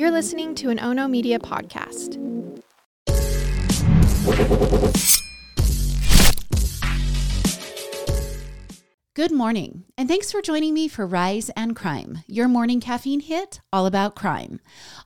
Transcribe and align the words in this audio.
You're 0.00 0.10
listening 0.10 0.54
to 0.54 0.70
an 0.70 0.80
Ono 0.80 1.06
Media 1.08 1.38
podcast. 1.38 2.16
Good 9.12 9.30
morning, 9.30 9.84
and 9.98 10.08
thanks 10.08 10.32
for 10.32 10.40
joining 10.40 10.72
me 10.72 10.88
for 10.88 11.06
Rise 11.06 11.50
and 11.50 11.76
Crime, 11.76 12.24
your 12.26 12.48
morning 12.48 12.80
caffeine 12.80 13.20
hit 13.20 13.60
all 13.74 13.84
about 13.84 14.16
crime. 14.16 14.60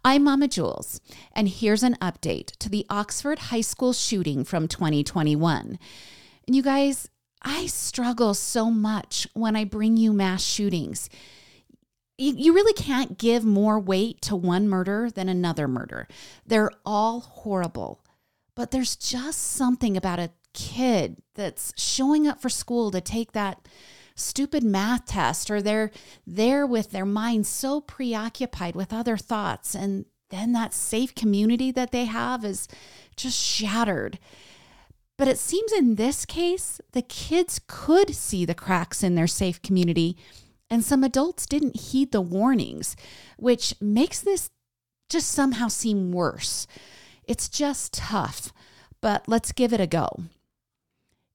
I'm 0.04 0.23
Mama 0.23 0.46
Jules, 0.46 1.01
and 1.32 1.48
here's 1.48 1.82
an 1.82 1.96
update 2.01 2.56
to 2.59 2.68
the 2.68 2.87
Oxford 2.88 3.40
High 3.40 3.62
School 3.62 3.92
shooting 3.92 4.45
from 4.45 4.68
2021. 4.68 5.76
And 6.46 6.54
you 6.54 6.62
guys, 6.62 7.10
I 7.42 7.66
struggle 7.66 8.32
so 8.32 8.70
much 8.70 9.26
when 9.34 9.56
I 9.56 9.65
bring 9.65 9.96
you 9.96 10.12
mass 10.12 10.45
shootings 10.45 11.10
you 12.16 12.54
really 12.54 12.73
can't 12.73 13.18
give 13.18 13.45
more 13.45 13.78
weight 13.78 14.20
to 14.23 14.36
one 14.36 14.68
murder 14.68 15.10
than 15.10 15.28
another 15.28 15.66
murder. 15.66 16.06
They're 16.46 16.70
all 16.84 17.20
horrible. 17.20 18.00
But 18.54 18.70
there's 18.70 18.96
just 18.96 19.40
something 19.40 19.96
about 19.96 20.20
a 20.20 20.30
kid 20.52 21.16
that's 21.35 21.73
showing 21.76 22.29
up 22.29 22.40
for 22.40 22.48
school 22.48 22.90
to 22.92 23.01
take 23.01 23.32
that 23.32 23.66
stupid 24.15 24.62
math 24.62 25.07
test 25.07 25.51
or 25.51 25.60
they're 25.60 25.90
there 26.24 26.65
with 26.65 26.92
their 26.92 27.04
mind 27.04 27.46
so 27.46 27.80
preoccupied 27.80 28.76
with 28.76 28.92
other 28.92 29.16
thoughts 29.16 29.74
and 29.74 30.04
then 30.30 30.52
that 30.52 30.73
safe 30.73 31.15
community 31.15 31.73
that 31.73 31.90
they 31.90 32.04
have 32.04 32.45
is 32.45 32.68
just 33.16 33.38
shattered. 33.38 34.18
But 35.16 35.29
it 35.29 35.38
seems 35.38 35.73
in 35.73 35.96
this 35.96 36.24
case, 36.24 36.80
the 36.92 37.02
kids 37.02 37.60
could 37.66 38.15
see 38.15 38.45
the 38.45 38.54
cracks 38.54 39.02
in 39.02 39.15
their 39.15 39.26
safe 39.26 39.62
community 39.62 40.16
and 40.70 40.84
some 40.84 41.04
adults 41.04 41.46
didn't 41.46 41.80
heed 41.80 42.12
the 42.12 42.20
warnings, 42.20 42.96
which 43.37 43.74
makes 43.80 44.20
this 44.20 44.51
just 45.09 45.29
somehow 45.29 45.68
seem 45.68 46.12
worse. 46.12 46.66
It's 47.24 47.48
just 47.48 47.93
tough, 47.95 48.52
but 49.01 49.29
let's 49.29 49.52
give 49.52 49.73
it 49.73 49.80
a 49.80 49.87
go. 49.87 50.09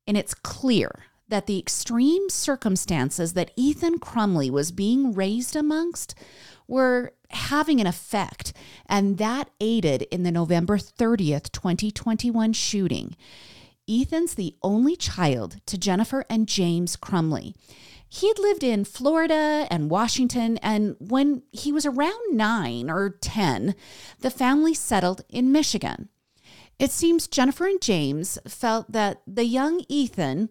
And 0.08 0.18
it's 0.18 0.34
clear 0.34 0.92
that 1.28 1.46
the 1.46 1.60
extreme 1.60 2.30
circumstances 2.30 3.34
that 3.34 3.52
Ethan 3.56 4.00
Crumbley 4.00 4.50
was 4.50 4.72
being 4.72 5.14
raised 5.14 5.56
amongst 5.56 6.16
were 6.68 7.14
having 7.30 7.80
an 7.80 7.88
effect, 7.88 8.54
and 8.88 9.18
that 9.20 9.50
aided 9.60 10.04
in 10.04 10.24
the 10.24 10.32
November 10.32 10.78
30th, 10.78 11.52
2021 11.52 12.54
shooting. 12.54 13.16
Ethan's 13.88 14.36
the 14.36 14.56
only 14.62 14.96
child 14.96 15.58
to 15.66 15.78
Jennifer 15.78 16.26
and 16.30 16.48
James 16.48 16.96
Crumbley. 16.96 17.56
He 18.10 18.28
had 18.28 18.40
lived 18.40 18.64
in 18.64 18.86
Florida 18.86 19.68
and 19.70 19.92
Washington, 19.92 20.58
and 20.58 20.96
when 21.00 21.44
he 21.52 21.72
was 21.72 21.86
around 21.86 22.20
nine 22.36 22.90
or 22.90 23.18
10, 23.22 23.76
the 24.20 24.32
family 24.32 24.74
settled 24.74 25.22
in 25.30 25.52
Michigan. 25.52 26.10
It 26.80 26.92
seems 26.92 27.28
Jennifer 27.28 27.68
and 27.68 27.80
James 27.80 28.40
felt 28.48 28.92
that 28.92 29.22
the 29.28 29.46
young 29.46 29.84
Ethan 29.88 30.50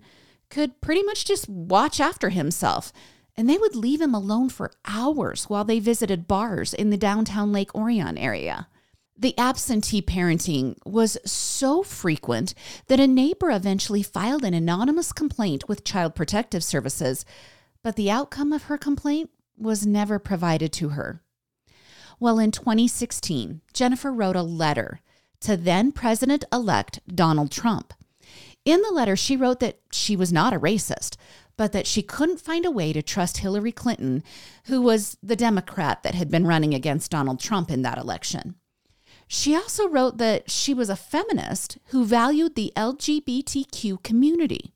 could 0.51 0.81
pretty 0.81 1.03
much 1.03 1.25
just 1.25 1.49
watch 1.49 2.01
after 2.01 2.29
himself, 2.29 2.93
and 3.37 3.51
they 3.51 3.59
would 3.59 3.75
leave 3.75 4.01
him 4.01 4.15
alone 4.15 4.51
for 4.51 4.73
hours 4.87 5.45
while 5.45 5.65
they 5.65 5.81
visited 5.81 6.29
bars 6.29 6.73
in 6.73 6.91
the 6.91 6.97
downtown 6.97 7.53
Lake 7.53 7.75
Orion 7.75 8.17
area. 8.17 8.69
The 9.21 9.37
absentee 9.37 10.01
parenting 10.01 10.77
was 10.87 11.19
so 11.25 11.83
frequent 11.83 12.55
that 12.87 13.01
a 13.01 13.09
neighbor 13.09 13.51
eventually 13.51 14.05
filed 14.05 14.45
an 14.45 14.55
anonymous 14.55 15.13
complaint 15.13 15.69
with 15.69 15.83
Child 15.83 16.15
Protective 16.15 16.63
Services, 16.63 17.25
but 17.83 17.97
the 17.97 18.13
outcome 18.13 18.53
of 18.53 18.65
her 18.65 18.79
complaint 18.79 19.31
was 19.57 19.85
never 19.85 20.21
provided 20.21 20.73
to 20.75 20.91
her. 20.91 21.21
Well, 22.21 22.39
in 22.39 22.53
2016, 22.53 23.61
Jennifer 23.73 24.13
wrote 24.13 24.37
a 24.37 24.43
letter 24.43 25.01
to 25.41 25.57
then 25.57 25.91
President 25.91 26.45
elect 26.53 27.01
Donald 27.13 27.51
Trump. 27.51 27.95
In 28.65 28.83
the 28.83 28.93
letter, 28.93 29.17
she 29.17 29.37
wrote 29.37 29.59
that 29.59 29.81
she 29.91 30.15
was 30.15 30.33
not 30.33 30.53
a 30.53 30.61
racist, 30.61 31.17
but 31.57 31.73
that 31.73 31.89
she 31.89 32.03
couldn't 32.03 32.41
find 32.41 32.65
a 32.65 32.71
way 32.71 32.93
to 32.93 33.03
trust 33.03 33.39
Hillary 33.39 33.73
Clinton, 33.73 34.23
who 34.67 34.81
was 34.81 35.19
the 35.25 35.35
Democrat 35.35 36.05
that 36.05 36.15
had 36.15 36.31
been 36.31 36.47
running 36.47 36.73
against 36.73 37.11
Donald 37.11 37.41
Trump 37.41 37.69
in 37.69 37.83
that 37.83 37.99
election. 37.99 38.55
She 39.29 39.55
also 39.55 39.87
wrote 39.87 40.17
that 40.17 40.51
she 40.51 40.73
was 40.73 40.89
a 40.89 40.97
feminist 40.97 41.79
who 41.89 42.07
valued 42.07 42.55
the 42.55 42.73
LGBTQ 42.75 44.03
community. 44.03 44.73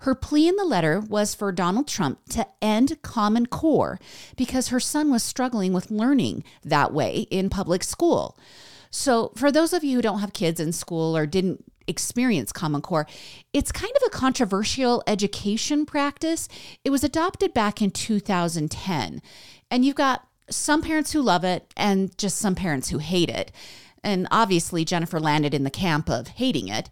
Her 0.00 0.14
plea 0.14 0.48
in 0.48 0.56
the 0.56 0.64
letter 0.64 1.00
was 1.00 1.34
for 1.34 1.52
Donald 1.52 1.86
Trump 1.86 2.18
to 2.30 2.46
end 2.60 3.00
Common 3.02 3.46
Core 3.46 4.00
because 4.36 4.68
her 4.68 4.80
son 4.80 5.10
was 5.10 5.22
struggling 5.22 5.72
with 5.72 5.90
learning 5.90 6.44
that 6.62 6.92
way 6.92 7.26
in 7.30 7.50
public 7.50 7.84
school. 7.84 8.38
So, 8.90 9.32
for 9.34 9.50
those 9.50 9.72
of 9.72 9.82
you 9.82 9.96
who 9.96 10.02
don't 10.02 10.20
have 10.20 10.32
kids 10.32 10.60
in 10.60 10.72
school 10.72 11.16
or 11.16 11.26
didn't 11.26 11.64
experience 11.86 12.52
Common 12.52 12.80
Core, 12.80 13.06
it's 13.52 13.72
kind 13.72 13.92
of 13.96 14.02
a 14.06 14.10
controversial 14.10 15.02
education 15.06 15.84
practice. 15.84 16.48
It 16.84 16.90
was 16.90 17.04
adopted 17.04 17.52
back 17.52 17.82
in 17.82 17.90
2010. 17.90 19.20
And 19.70 19.84
you've 19.84 19.96
got 19.96 20.26
some 20.50 20.82
parents 20.82 21.12
who 21.12 21.22
love 21.22 21.44
it 21.44 21.72
and 21.76 22.16
just 22.18 22.38
some 22.38 22.54
parents 22.54 22.90
who 22.90 22.98
hate 22.98 23.30
it. 23.30 23.52
And 24.02 24.28
obviously, 24.30 24.84
Jennifer 24.84 25.18
landed 25.18 25.54
in 25.54 25.64
the 25.64 25.70
camp 25.70 26.10
of 26.10 26.28
hating 26.28 26.68
it. 26.68 26.90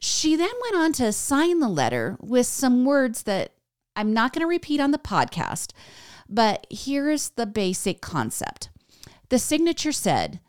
She 0.00 0.36
then 0.36 0.50
went 0.62 0.76
on 0.76 0.92
to 0.94 1.12
sign 1.12 1.60
the 1.60 1.68
letter 1.68 2.16
with 2.20 2.46
some 2.46 2.84
words 2.84 3.22
that 3.24 3.52
I'm 3.96 4.12
not 4.12 4.32
going 4.32 4.42
to 4.42 4.46
repeat 4.46 4.80
on 4.80 4.92
the 4.92 4.98
podcast, 4.98 5.72
but 6.28 6.66
here's 6.70 7.30
the 7.30 7.46
basic 7.46 8.00
concept. 8.00 8.70
The 9.28 9.38
signature 9.38 9.92
said, 9.92 10.40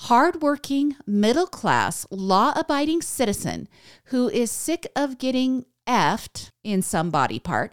hardworking, 0.00 0.96
middle 1.06 1.46
class, 1.46 2.06
law 2.10 2.52
abiding 2.56 3.02
citizen 3.02 3.68
who 4.06 4.28
is 4.28 4.50
sick 4.50 4.86
of 4.94 5.18
getting 5.18 5.66
effed 5.86 6.50
in 6.64 6.82
some 6.82 7.10
body 7.10 7.38
part, 7.38 7.72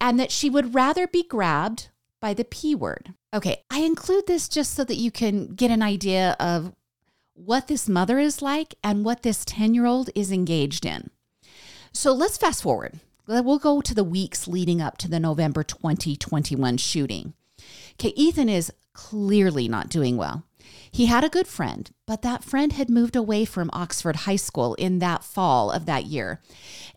and 0.00 0.18
that 0.18 0.30
she 0.30 0.48
would 0.48 0.74
rather 0.74 1.06
be 1.06 1.24
grabbed 1.24 1.88
by 2.20 2.32
the 2.32 2.44
P 2.44 2.74
word. 2.74 3.14
Okay, 3.34 3.64
I 3.70 3.80
include 3.80 4.26
this 4.26 4.48
just 4.48 4.74
so 4.74 4.84
that 4.84 4.96
you 4.96 5.10
can 5.10 5.48
get 5.48 5.70
an 5.70 5.82
idea 5.82 6.34
of 6.40 6.72
what 7.34 7.68
this 7.68 7.88
mother 7.88 8.18
is 8.18 8.40
like 8.40 8.74
and 8.82 9.04
what 9.04 9.22
this 9.22 9.44
10 9.44 9.74
year 9.74 9.86
old 9.86 10.10
is 10.14 10.32
engaged 10.32 10.86
in. 10.86 11.10
So 11.92 12.12
let's 12.12 12.38
fast 12.38 12.62
forward. 12.62 13.00
We'll 13.26 13.58
go 13.58 13.82
to 13.82 13.94
the 13.94 14.04
weeks 14.04 14.48
leading 14.48 14.80
up 14.80 14.96
to 14.98 15.08
the 15.08 15.20
November 15.20 15.62
2021 15.62 16.78
shooting. 16.78 17.34
Okay, 17.94 18.14
Ethan 18.16 18.48
is 18.48 18.72
clearly 18.94 19.68
not 19.68 19.90
doing 19.90 20.16
well. 20.16 20.44
He 20.90 21.06
had 21.06 21.24
a 21.24 21.28
good 21.28 21.46
friend, 21.46 21.90
but 22.06 22.22
that 22.22 22.42
friend 22.42 22.72
had 22.72 22.88
moved 22.88 23.14
away 23.14 23.44
from 23.44 23.70
Oxford 23.72 24.16
High 24.16 24.36
School 24.36 24.74
in 24.74 24.98
that 25.00 25.22
fall 25.22 25.70
of 25.70 25.84
that 25.84 26.06
year. 26.06 26.40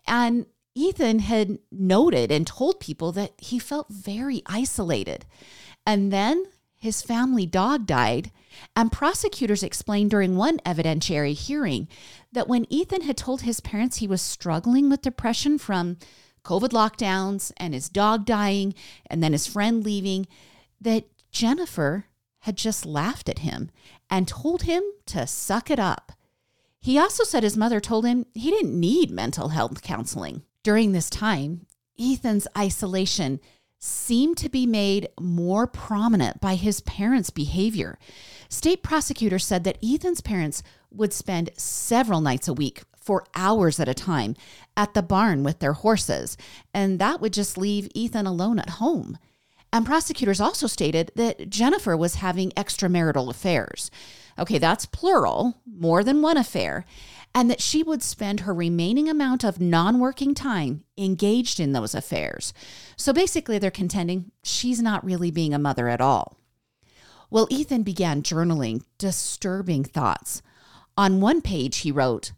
And 0.06 0.46
Ethan 0.74 1.18
had 1.18 1.58
noted 1.70 2.32
and 2.32 2.46
told 2.46 2.80
people 2.80 3.12
that 3.12 3.32
he 3.38 3.58
felt 3.58 3.88
very 3.90 4.42
isolated. 4.46 5.26
And 5.86 6.12
then 6.12 6.44
his 6.76 7.02
family 7.02 7.46
dog 7.46 7.86
died, 7.86 8.30
and 8.74 8.90
prosecutors 8.90 9.62
explained 9.62 10.10
during 10.10 10.36
one 10.36 10.58
evidentiary 10.60 11.34
hearing 11.34 11.88
that 12.32 12.48
when 12.48 12.66
Ethan 12.72 13.02
had 13.02 13.16
told 13.16 13.42
his 13.42 13.60
parents 13.60 13.98
he 13.98 14.06
was 14.06 14.20
struggling 14.20 14.90
with 14.90 15.02
depression 15.02 15.58
from 15.58 15.96
COVID 16.44 16.70
lockdowns 16.70 17.52
and 17.56 17.72
his 17.72 17.88
dog 17.88 18.26
dying 18.26 18.74
and 19.06 19.22
then 19.22 19.32
his 19.32 19.46
friend 19.46 19.84
leaving, 19.84 20.26
that 20.80 21.04
Jennifer 21.30 22.06
had 22.40 22.56
just 22.56 22.84
laughed 22.84 23.28
at 23.28 23.40
him 23.40 23.70
and 24.10 24.26
told 24.26 24.62
him 24.62 24.82
to 25.06 25.26
suck 25.26 25.70
it 25.70 25.78
up. 25.78 26.12
He 26.80 26.98
also 26.98 27.22
said 27.22 27.44
his 27.44 27.56
mother 27.56 27.78
told 27.78 28.04
him 28.04 28.26
he 28.34 28.50
didn't 28.50 28.78
need 28.78 29.10
mental 29.12 29.50
health 29.50 29.82
counseling. 29.82 30.42
During 30.64 30.90
this 30.90 31.08
time, 31.08 31.66
Ethan's 31.98 32.48
isolation 32.58 33.38
seemed 33.84 34.36
to 34.36 34.48
be 34.48 34.64
made 34.64 35.08
more 35.18 35.66
prominent 35.66 36.40
by 36.40 36.54
his 36.54 36.80
parents' 36.82 37.30
behavior. 37.30 37.98
State 38.48 38.80
prosecutors 38.80 39.44
said 39.44 39.64
that 39.64 39.78
Ethan's 39.82 40.20
parents 40.20 40.62
would 40.92 41.12
spend 41.12 41.50
several 41.56 42.20
nights 42.20 42.46
a 42.46 42.52
week 42.52 42.82
for 42.94 43.24
hours 43.34 43.80
at 43.80 43.88
a 43.88 43.94
time 43.94 44.36
at 44.76 44.94
the 44.94 45.02
barn 45.02 45.42
with 45.42 45.58
their 45.58 45.72
horses, 45.72 46.36
and 46.72 47.00
that 47.00 47.20
would 47.20 47.32
just 47.32 47.58
leave 47.58 47.90
Ethan 47.92 48.24
alone 48.24 48.60
at 48.60 48.70
home. 48.70 49.18
And 49.72 49.84
prosecutors 49.84 50.40
also 50.40 50.68
stated 50.68 51.10
that 51.16 51.50
Jennifer 51.50 51.96
was 51.96 52.16
having 52.16 52.50
extramarital 52.50 53.28
affairs. 53.30 53.90
Okay, 54.38 54.58
that's 54.58 54.86
plural, 54.86 55.60
more 55.66 56.04
than 56.04 56.22
one 56.22 56.36
affair, 56.36 56.84
and 57.34 57.50
that 57.50 57.60
she 57.60 57.82
would 57.82 58.02
spend 58.02 58.40
her 58.40 58.54
remaining 58.54 59.08
amount 59.08 59.44
of 59.44 59.60
non 59.60 59.98
working 59.98 60.34
time 60.34 60.84
engaged 60.96 61.60
in 61.60 61.72
those 61.72 61.94
affairs. 61.94 62.52
So 62.96 63.12
basically, 63.12 63.58
they're 63.58 63.70
contending 63.70 64.32
she's 64.42 64.82
not 64.82 65.04
really 65.04 65.30
being 65.30 65.54
a 65.54 65.58
mother 65.58 65.88
at 65.88 66.00
all. 66.00 66.36
Well, 67.30 67.48
Ethan 67.50 67.82
began 67.82 68.22
journaling 68.22 68.82
disturbing 68.98 69.84
thoughts. 69.84 70.42
On 70.96 71.20
one 71.20 71.40
page, 71.40 71.78
he 71.78 71.90
wrote, 71.90 72.32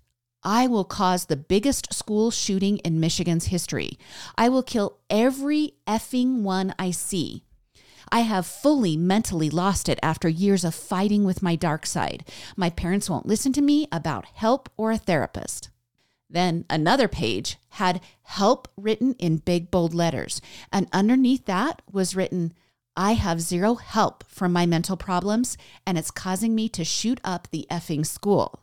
I 0.44 0.66
will 0.66 0.84
cause 0.84 1.24
the 1.24 1.36
biggest 1.36 1.92
school 1.92 2.30
shooting 2.30 2.78
in 2.78 3.00
Michigan's 3.00 3.46
history. 3.46 3.98
I 4.36 4.50
will 4.50 4.62
kill 4.62 4.98
every 5.08 5.72
effing 5.86 6.42
one 6.42 6.74
I 6.78 6.90
see. 6.90 7.43
I 8.14 8.20
have 8.20 8.46
fully 8.46 8.96
mentally 8.96 9.50
lost 9.50 9.88
it 9.88 9.98
after 10.00 10.28
years 10.28 10.62
of 10.62 10.72
fighting 10.72 11.24
with 11.24 11.42
my 11.42 11.56
dark 11.56 11.84
side. 11.84 12.24
My 12.56 12.70
parents 12.70 13.10
won't 13.10 13.26
listen 13.26 13.52
to 13.54 13.60
me 13.60 13.88
about 13.90 14.24
help 14.34 14.68
or 14.76 14.92
a 14.92 14.98
therapist. 14.98 15.70
Then 16.30 16.64
another 16.70 17.08
page 17.08 17.58
had 17.70 18.00
help 18.22 18.68
written 18.76 19.14
in 19.14 19.38
big 19.38 19.68
bold 19.68 19.94
letters, 19.94 20.40
and 20.72 20.86
underneath 20.92 21.46
that 21.46 21.82
was 21.90 22.14
written, 22.14 22.52
I 22.96 23.14
have 23.14 23.40
zero 23.40 23.74
help 23.74 24.22
from 24.28 24.52
my 24.52 24.64
mental 24.64 24.96
problems, 24.96 25.58
and 25.84 25.98
it's 25.98 26.12
causing 26.12 26.54
me 26.54 26.68
to 26.68 26.84
shoot 26.84 27.20
up 27.24 27.48
the 27.50 27.66
effing 27.68 28.06
school. 28.06 28.60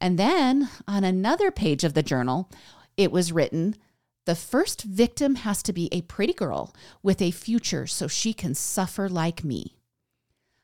And 0.00 0.18
then 0.18 0.70
on 0.88 1.04
another 1.04 1.52
page 1.52 1.84
of 1.84 1.94
the 1.94 2.02
journal, 2.02 2.50
it 2.96 3.12
was 3.12 3.30
written, 3.30 3.76
the 4.26 4.34
first 4.34 4.82
victim 4.82 5.36
has 5.36 5.62
to 5.62 5.72
be 5.72 5.88
a 5.92 6.02
pretty 6.02 6.32
girl 6.32 6.74
with 7.02 7.20
a 7.20 7.30
future 7.30 7.86
so 7.86 8.08
she 8.08 8.32
can 8.32 8.54
suffer 8.54 9.08
like 9.08 9.44
me. 9.44 9.76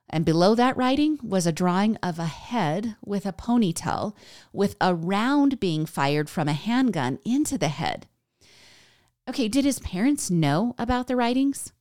And 0.08 0.24
below 0.24 0.54
that 0.56 0.76
writing 0.76 1.18
was 1.22 1.46
a 1.46 1.52
drawing 1.52 1.96
of 2.02 2.18
a 2.18 2.26
head 2.26 2.96
with 3.04 3.26
a 3.26 3.32
ponytail, 3.32 4.14
with 4.52 4.76
a 4.80 4.94
round 4.94 5.60
being 5.60 5.86
fired 5.86 6.28
from 6.28 6.48
a 6.48 6.52
handgun 6.52 7.20
into 7.24 7.56
the 7.56 7.68
head. 7.68 8.08
Okay, 9.28 9.46
did 9.46 9.64
his 9.64 9.78
parents 9.78 10.30
know 10.30 10.74
about 10.76 11.06
the 11.06 11.14
writings? 11.14 11.72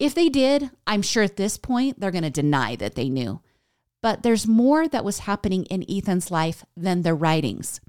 If 0.00 0.14
they 0.14 0.28
did, 0.28 0.70
I'm 0.86 1.02
sure 1.02 1.22
at 1.22 1.36
this 1.36 1.58
point 1.58 2.00
they're 2.00 2.10
going 2.10 2.24
to 2.24 2.30
deny 2.30 2.74
that 2.76 2.96
they 2.96 3.08
knew. 3.08 3.40
But 4.02 4.22
there's 4.22 4.48
more 4.48 4.88
that 4.88 5.04
was 5.04 5.20
happening 5.20 5.64
in 5.66 5.84
Ethan's 5.88 6.30
life 6.30 6.64
than 6.76 7.02
the 7.02 7.14
writings. 7.14 7.80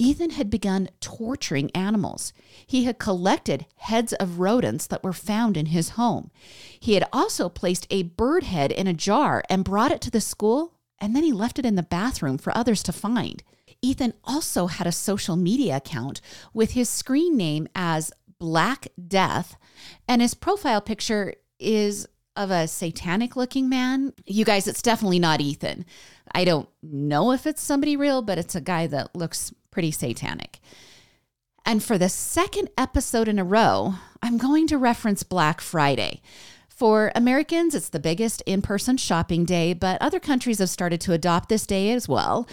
Ethan 0.00 0.30
had 0.30 0.48
begun 0.48 0.88
torturing 1.00 1.70
animals. 1.72 2.32
He 2.66 2.84
had 2.84 2.98
collected 2.98 3.66
heads 3.76 4.14
of 4.14 4.40
rodents 4.40 4.86
that 4.86 5.04
were 5.04 5.12
found 5.12 5.58
in 5.58 5.66
his 5.66 5.90
home. 5.90 6.30
He 6.80 6.94
had 6.94 7.06
also 7.12 7.50
placed 7.50 7.86
a 7.90 8.04
bird 8.04 8.44
head 8.44 8.72
in 8.72 8.86
a 8.86 8.94
jar 8.94 9.44
and 9.50 9.62
brought 9.62 9.92
it 9.92 10.00
to 10.00 10.10
the 10.10 10.22
school, 10.22 10.72
and 10.98 11.14
then 11.14 11.22
he 11.22 11.32
left 11.32 11.58
it 11.58 11.66
in 11.66 11.74
the 11.74 11.82
bathroom 11.82 12.38
for 12.38 12.56
others 12.56 12.82
to 12.84 12.94
find. 12.94 13.42
Ethan 13.82 14.14
also 14.24 14.68
had 14.68 14.86
a 14.86 14.92
social 14.92 15.36
media 15.36 15.76
account 15.76 16.22
with 16.54 16.70
his 16.70 16.88
screen 16.88 17.36
name 17.36 17.68
as 17.74 18.10
Black 18.38 18.88
Death, 19.06 19.58
and 20.08 20.22
his 20.22 20.32
profile 20.32 20.80
picture 20.80 21.34
is 21.58 22.08
of 22.36 22.50
a 22.50 22.68
satanic 22.68 23.36
looking 23.36 23.68
man. 23.68 24.14
You 24.24 24.46
guys, 24.46 24.66
it's 24.66 24.80
definitely 24.80 25.18
not 25.18 25.42
Ethan. 25.42 25.84
I 26.32 26.46
don't 26.46 26.70
know 26.82 27.32
if 27.32 27.46
it's 27.46 27.60
somebody 27.60 27.96
real, 27.96 28.22
but 28.22 28.38
it's 28.38 28.54
a 28.54 28.62
guy 28.62 28.86
that 28.86 29.14
looks 29.14 29.52
pretty 29.70 29.90
satanic. 29.90 30.60
And 31.64 31.82
for 31.82 31.98
the 31.98 32.08
second 32.08 32.70
episode 32.76 33.28
in 33.28 33.38
a 33.38 33.44
row, 33.44 33.94
I'm 34.22 34.38
going 34.38 34.66
to 34.68 34.78
reference 34.78 35.22
Black 35.22 35.60
Friday. 35.60 36.22
For 36.68 37.12
Americans, 37.14 37.74
it's 37.74 37.90
the 37.90 38.00
biggest 38.00 38.42
in 38.46 38.62
person 38.62 38.96
shopping 38.96 39.44
day, 39.44 39.74
but 39.74 40.00
other 40.00 40.18
countries 40.18 40.60
have 40.60 40.70
started 40.70 41.00
to 41.02 41.12
adopt 41.12 41.50
this 41.50 41.66
day 41.66 41.92
as 41.92 42.08
well. 42.08 42.48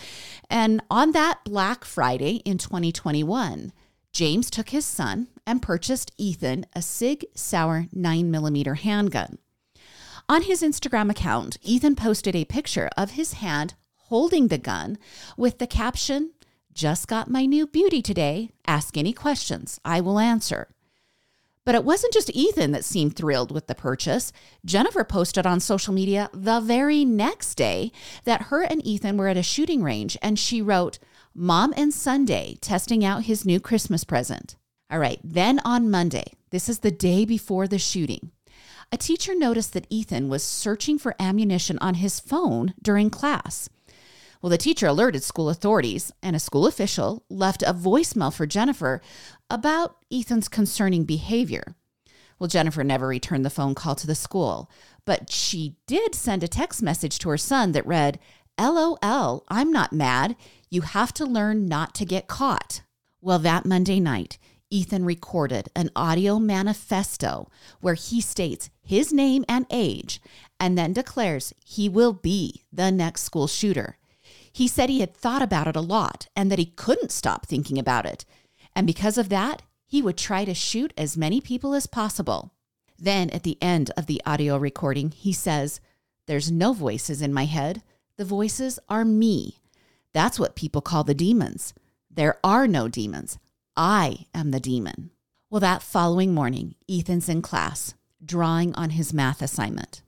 And 0.49 0.81
on 0.91 1.13
that 1.13 1.39
Black 1.45 1.85
Friday 1.85 2.41
in 2.43 2.57
2021, 2.57 3.71
James 4.11 4.49
took 4.49 4.69
his 4.69 4.85
son 4.85 5.27
and 5.45 5.61
purchased 5.61 6.11
Ethan 6.17 6.65
a 6.73 6.81
Sig 6.81 7.25
Sauer 7.35 7.87
9mm 7.95 8.79
handgun. 8.79 9.37
On 10.27 10.41
his 10.41 10.61
Instagram 10.61 11.09
account, 11.09 11.57
Ethan 11.61 11.95
posted 11.95 12.35
a 12.35 12.43
picture 12.43 12.89
of 12.97 13.11
his 13.11 13.33
hand 13.33 13.75
holding 13.95 14.49
the 14.49 14.57
gun 14.57 14.97
with 15.37 15.59
the 15.59 15.67
caption, 15.67 16.31
Just 16.77 17.07
got 17.07 17.27
my 17.27 17.47
new 17.47 17.65
beauty 17.65 18.03
today. 18.03 18.51
Ask 18.67 18.97
any 18.97 19.11
questions, 19.11 19.79
I 19.83 19.99
will 19.99 20.19
answer. 20.19 20.67
But 21.65 21.73
it 21.73 21.83
wasn't 21.83 22.13
just 22.13 22.29
Ethan 22.35 22.71
that 22.71 22.85
seemed 22.85 23.15
thrilled 23.15 23.51
with 23.51 23.65
the 23.65 23.73
purchase. 23.73 24.31
Jennifer 24.63 25.03
posted 25.03 25.47
on 25.47 25.59
social 25.59 25.91
media 25.91 26.29
the 26.33 26.59
very 26.59 27.03
next 27.03 27.55
day 27.55 27.91
that 28.25 28.43
her 28.53 28.61
and 28.61 28.85
Ethan 28.85 29.17
were 29.17 29.27
at 29.27 29.37
a 29.37 29.41
shooting 29.41 29.81
range 29.81 30.19
and 30.21 30.37
she 30.37 30.61
wrote, 30.61 30.99
Mom 31.33 31.73
and 31.75 31.91
Sunday 31.91 32.59
testing 32.61 33.03
out 33.03 33.23
his 33.23 33.43
new 33.43 33.59
Christmas 33.59 34.03
present. 34.03 34.55
All 34.91 34.99
right, 34.99 35.19
then 35.23 35.59
on 35.65 35.89
Monday, 35.89 36.33
this 36.51 36.69
is 36.69 36.81
the 36.81 36.91
day 36.91 37.25
before 37.25 37.67
the 37.67 37.79
shooting, 37.79 38.29
a 38.91 38.97
teacher 38.97 39.33
noticed 39.33 39.73
that 39.73 39.87
Ethan 39.89 40.29
was 40.29 40.43
searching 40.43 40.99
for 40.99 41.15
ammunition 41.19 41.79
on 41.79 41.95
his 41.95 42.19
phone 42.19 42.75
during 42.83 43.09
class. 43.09 43.67
Well, 44.41 44.49
the 44.49 44.57
teacher 44.57 44.87
alerted 44.87 45.23
school 45.23 45.49
authorities, 45.49 46.11
and 46.21 46.35
a 46.35 46.39
school 46.39 46.67
official 46.67 47.23
left 47.29 47.63
a 47.63 47.73
voicemail 47.73 48.33
for 48.33 48.45
Jennifer 48.45 49.01
about 49.49 49.97
Ethan's 50.11 50.47
concerning 50.47 51.05
behavior. 51.05 51.75
Well, 52.39 52.47
Jennifer 52.47 52.83
never 52.83 53.07
returned 53.07 53.45
the 53.45 53.49
phone 53.49 53.73
call 53.73 53.95
to 53.95 54.07
the 54.07 54.15
school, 54.15 54.69
but 55.05 55.31
she 55.31 55.77
did 55.87 56.13
send 56.13 56.43
a 56.43 56.47
text 56.47 56.83
message 56.83 57.17
to 57.19 57.29
her 57.29 57.37
son 57.37 57.71
that 57.71 57.87
read, 57.87 58.19
LOL, 58.59 59.43
I'm 59.49 59.71
not 59.71 59.93
mad. 59.93 60.35
You 60.69 60.81
have 60.81 61.13
to 61.13 61.25
learn 61.25 61.67
not 61.67 61.95
to 61.95 62.05
get 62.05 62.27
caught. 62.27 62.81
Well, 63.21 63.39
that 63.39 63.65
Monday 63.65 63.99
night, 63.99 64.37
Ethan 64.69 65.05
recorded 65.05 65.69
an 65.75 65.89
audio 65.95 66.39
manifesto 66.39 67.49
where 67.79 67.93
he 67.93 68.19
states 68.19 68.69
his 68.81 69.13
name 69.13 69.45
and 69.47 69.65
age 69.71 70.21
and 70.59 70.77
then 70.77 70.93
declares 70.93 71.53
he 71.63 71.87
will 71.87 72.13
be 72.13 72.65
the 72.71 72.91
next 72.91 73.23
school 73.23 73.47
shooter. 73.47 73.97
He 74.51 74.67
said 74.67 74.89
he 74.89 74.99
had 74.99 75.15
thought 75.15 75.41
about 75.41 75.67
it 75.67 75.75
a 75.75 75.81
lot 75.81 76.27
and 76.35 76.51
that 76.51 76.59
he 76.59 76.65
couldn't 76.65 77.11
stop 77.11 77.45
thinking 77.45 77.77
about 77.77 78.05
it. 78.05 78.25
And 78.75 78.85
because 78.85 79.17
of 79.17 79.29
that, 79.29 79.61
he 79.85 80.01
would 80.01 80.17
try 80.17 80.45
to 80.45 80.53
shoot 80.53 80.93
as 80.97 81.17
many 81.17 81.41
people 81.41 81.73
as 81.73 81.87
possible. 81.87 82.51
Then 82.99 83.29
at 83.29 83.43
the 83.43 83.57
end 83.61 83.91
of 83.95 84.05
the 84.05 84.21
audio 84.25 84.57
recording, 84.57 85.11
he 85.11 85.31
says, 85.31 85.79
There's 86.25 86.51
no 86.51 86.73
voices 86.73 87.21
in 87.21 87.33
my 87.33 87.45
head. 87.45 87.83
The 88.17 88.25
voices 88.25 88.79
are 88.89 89.05
me. 89.05 89.59
That's 90.13 90.39
what 90.39 90.55
people 90.55 90.81
call 90.81 91.03
the 91.03 91.13
demons. 91.13 91.73
There 92.09 92.39
are 92.43 92.67
no 92.67 92.87
demons. 92.87 93.37
I 93.75 94.25
am 94.33 94.51
the 94.51 94.59
demon. 94.59 95.11
Well, 95.49 95.61
that 95.61 95.83
following 95.83 96.33
morning, 96.33 96.75
Ethan's 96.89 97.29
in 97.29 97.41
class, 97.41 97.93
drawing 98.25 98.73
on 98.75 98.91
his 98.91 99.13
math 99.13 99.41
assignment. 99.41 100.01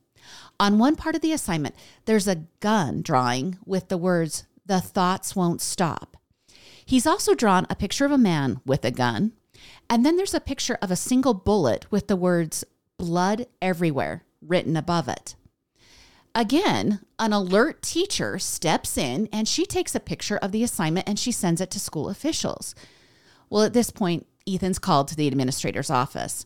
On 0.60 0.78
one 0.78 0.94
part 0.94 1.14
of 1.14 1.22
the 1.22 1.32
assignment, 1.32 1.74
there's 2.04 2.28
a 2.28 2.44
gun 2.60 3.00
drawing 3.00 3.56
with 3.64 3.88
the 3.88 3.96
words, 3.96 4.44
The 4.66 4.78
thoughts 4.78 5.34
won't 5.34 5.62
stop. 5.62 6.18
He's 6.84 7.06
also 7.06 7.34
drawn 7.34 7.66
a 7.70 7.74
picture 7.74 8.04
of 8.04 8.12
a 8.12 8.18
man 8.18 8.60
with 8.66 8.84
a 8.84 8.90
gun, 8.90 9.32
and 9.88 10.04
then 10.04 10.18
there's 10.18 10.34
a 10.34 10.40
picture 10.40 10.76
of 10.82 10.90
a 10.90 10.96
single 10.96 11.32
bullet 11.32 11.90
with 11.90 12.08
the 12.08 12.16
words, 12.16 12.62
Blood 12.98 13.46
everywhere, 13.62 14.24
written 14.42 14.76
above 14.76 15.08
it. 15.08 15.34
Again, 16.34 17.00
an 17.18 17.32
alert 17.32 17.80
teacher 17.80 18.38
steps 18.38 18.98
in 18.98 19.30
and 19.32 19.48
she 19.48 19.64
takes 19.64 19.94
a 19.94 20.00
picture 20.00 20.36
of 20.36 20.52
the 20.52 20.62
assignment 20.62 21.08
and 21.08 21.18
she 21.18 21.32
sends 21.32 21.62
it 21.62 21.70
to 21.70 21.80
school 21.80 22.10
officials. 22.10 22.74
Well, 23.48 23.62
at 23.62 23.72
this 23.72 23.90
point, 23.90 24.26
Ethan's 24.46 24.78
called 24.78 25.08
to 25.08 25.16
the 25.16 25.26
administrator's 25.26 25.88
office. 25.88 26.44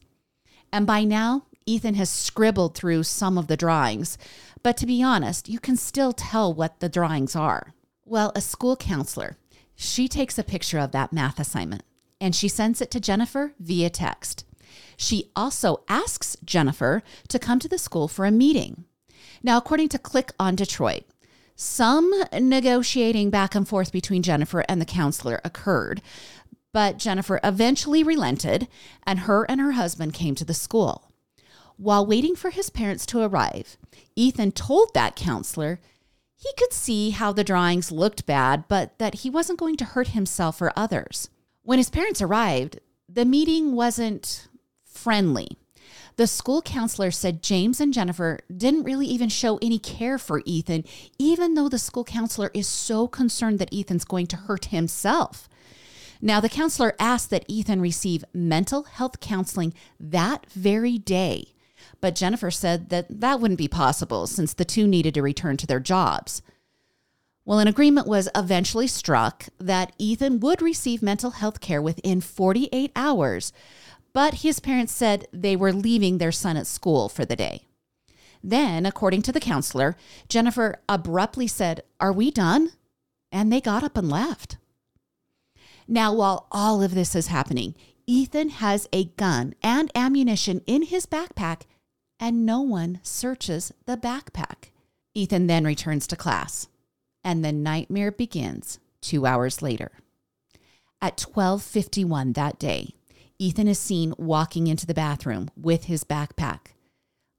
And 0.72 0.86
by 0.86 1.02
now, 1.02 1.46
Ethan 1.66 1.94
has 1.94 2.10
scribbled 2.10 2.74
through 2.74 3.02
some 3.04 3.38
of 3.38 3.46
the 3.46 3.56
drawings, 3.56 4.18
but 4.62 4.76
to 4.76 4.86
be 4.86 5.02
honest, 5.02 5.48
you 5.48 5.58
can 5.58 5.76
still 5.76 6.12
tell 6.12 6.52
what 6.52 6.80
the 6.80 6.88
drawings 6.88 7.34
are. 7.34 7.74
Well, 8.04 8.32
a 8.34 8.40
school 8.40 8.76
counselor, 8.76 9.38
she 9.74 10.08
takes 10.08 10.38
a 10.38 10.44
picture 10.44 10.78
of 10.78 10.92
that 10.92 11.12
math 11.12 11.40
assignment 11.40 11.82
and 12.20 12.34
she 12.34 12.48
sends 12.48 12.80
it 12.80 12.90
to 12.90 13.00
Jennifer 13.00 13.52
via 13.58 13.90
text. 13.90 14.44
She 14.96 15.30
also 15.36 15.84
asks 15.88 16.36
Jennifer 16.44 17.02
to 17.28 17.38
come 17.38 17.58
to 17.58 17.68
the 17.68 17.78
school 17.78 18.08
for 18.08 18.24
a 18.24 18.30
meeting. 18.30 18.84
Now, 19.42 19.58
according 19.58 19.90
to 19.90 19.98
Click 19.98 20.32
on 20.38 20.54
Detroit, 20.56 21.04
some 21.56 22.10
negotiating 22.32 23.30
back 23.30 23.54
and 23.54 23.68
forth 23.68 23.92
between 23.92 24.22
Jennifer 24.22 24.64
and 24.68 24.80
the 24.80 24.86
counselor 24.86 25.40
occurred, 25.44 26.02
but 26.72 26.98
Jennifer 26.98 27.40
eventually 27.44 28.02
relented, 28.02 28.68
and 29.06 29.20
her 29.20 29.44
and 29.44 29.60
her 29.60 29.72
husband 29.72 30.14
came 30.14 30.34
to 30.34 30.44
the 30.44 30.54
school. 30.54 31.12
While 31.76 32.06
waiting 32.06 32.36
for 32.36 32.50
his 32.50 32.70
parents 32.70 33.04
to 33.06 33.20
arrive, 33.20 33.76
Ethan 34.16 34.52
told 34.52 34.94
that 34.94 35.16
counselor 35.16 35.80
he 36.36 36.50
could 36.56 36.72
see 36.72 37.10
how 37.10 37.32
the 37.32 37.44
drawings 37.44 37.90
looked 37.90 38.26
bad, 38.26 38.64
but 38.68 38.98
that 38.98 39.16
he 39.16 39.30
wasn't 39.30 39.58
going 39.58 39.76
to 39.76 39.84
hurt 39.84 40.08
himself 40.08 40.60
or 40.60 40.72
others. 40.76 41.30
When 41.62 41.78
his 41.78 41.90
parents 41.90 42.20
arrived, 42.20 42.80
the 43.08 43.24
meeting 43.24 43.72
wasn't 43.72 44.48
friendly, 44.84 45.56
The 46.16 46.26
school 46.28 46.62
counselor 46.62 47.10
said 47.10 47.42
James 47.42 47.80
and 47.80 47.92
Jennifer 47.92 48.38
didn't 48.54 48.84
really 48.84 49.06
even 49.06 49.28
show 49.28 49.58
any 49.60 49.78
care 49.80 50.16
for 50.16 50.42
Ethan, 50.44 50.84
even 51.18 51.54
though 51.54 51.68
the 51.68 51.78
school 51.78 52.04
counselor 52.04 52.50
is 52.54 52.68
so 52.68 53.08
concerned 53.08 53.58
that 53.58 53.74
Ethan's 53.74 54.04
going 54.04 54.28
to 54.28 54.36
hurt 54.36 54.66
himself. 54.66 55.48
Now, 56.20 56.40
the 56.40 56.48
counselor 56.48 56.94
asked 57.00 57.30
that 57.30 57.44
Ethan 57.48 57.80
receive 57.80 58.24
mental 58.32 58.84
health 58.84 59.18
counseling 59.18 59.74
that 59.98 60.46
very 60.50 60.98
day, 60.98 61.48
but 62.04 62.14
Jennifer 62.14 62.50
said 62.50 62.90
that 62.90 63.06
that 63.08 63.40
wouldn't 63.40 63.56
be 63.56 63.66
possible 63.66 64.26
since 64.26 64.52
the 64.52 64.66
two 64.66 64.86
needed 64.86 65.14
to 65.14 65.22
return 65.22 65.56
to 65.56 65.66
their 65.66 65.80
jobs. 65.80 66.42
Well, 67.46 67.60
an 67.60 67.66
agreement 67.66 68.06
was 68.06 68.28
eventually 68.34 68.88
struck 68.88 69.46
that 69.58 69.94
Ethan 69.96 70.40
would 70.40 70.60
receive 70.60 71.02
mental 71.02 71.30
health 71.30 71.60
care 71.60 71.80
within 71.80 72.20
48 72.20 72.92
hours, 72.94 73.54
but 74.12 74.42
his 74.42 74.60
parents 74.60 74.92
said 74.92 75.28
they 75.32 75.56
were 75.56 75.72
leaving 75.72 76.18
their 76.18 76.30
son 76.30 76.58
at 76.58 76.66
school 76.66 77.08
for 77.08 77.24
the 77.24 77.36
day. 77.36 77.62
Then, 78.42 78.84
according 78.84 79.22
to 79.22 79.32
the 79.32 79.40
counselor, 79.40 79.96
Jennifer 80.28 80.82
abruptly 80.86 81.46
said, 81.46 81.84
Are 82.00 82.12
we 82.12 82.30
done? 82.30 82.72
And 83.32 83.50
they 83.50 83.62
got 83.62 83.82
up 83.82 83.96
and 83.96 84.10
left. 84.10 84.58
Now, 85.88 86.12
while 86.12 86.48
all 86.52 86.82
of 86.82 86.94
this 86.94 87.14
is 87.14 87.28
happening, 87.28 87.74
Ethan 88.06 88.50
has 88.50 88.90
a 88.92 89.04
gun 89.04 89.54
and 89.62 89.90
ammunition 89.94 90.60
in 90.66 90.82
his 90.82 91.06
backpack, 91.06 91.62
and 92.18 92.46
no 92.46 92.60
one 92.60 93.00
searches 93.02 93.72
the 93.86 93.96
backpack. 93.96 94.70
Ethan 95.14 95.46
then 95.46 95.64
returns 95.64 96.06
to 96.06 96.16
class, 96.16 96.68
and 97.22 97.44
the 97.44 97.52
nightmare 97.52 98.10
begins 98.10 98.78
2 99.02 99.26
hours 99.26 99.62
later. 99.62 99.92
At 101.00 101.16
12:51 101.16 102.32
that 102.34 102.58
day, 102.58 102.94
Ethan 103.38 103.68
is 103.68 103.78
seen 103.78 104.14
walking 104.16 104.66
into 104.66 104.86
the 104.86 104.94
bathroom 104.94 105.50
with 105.56 105.84
his 105.84 106.04
backpack. 106.04 106.72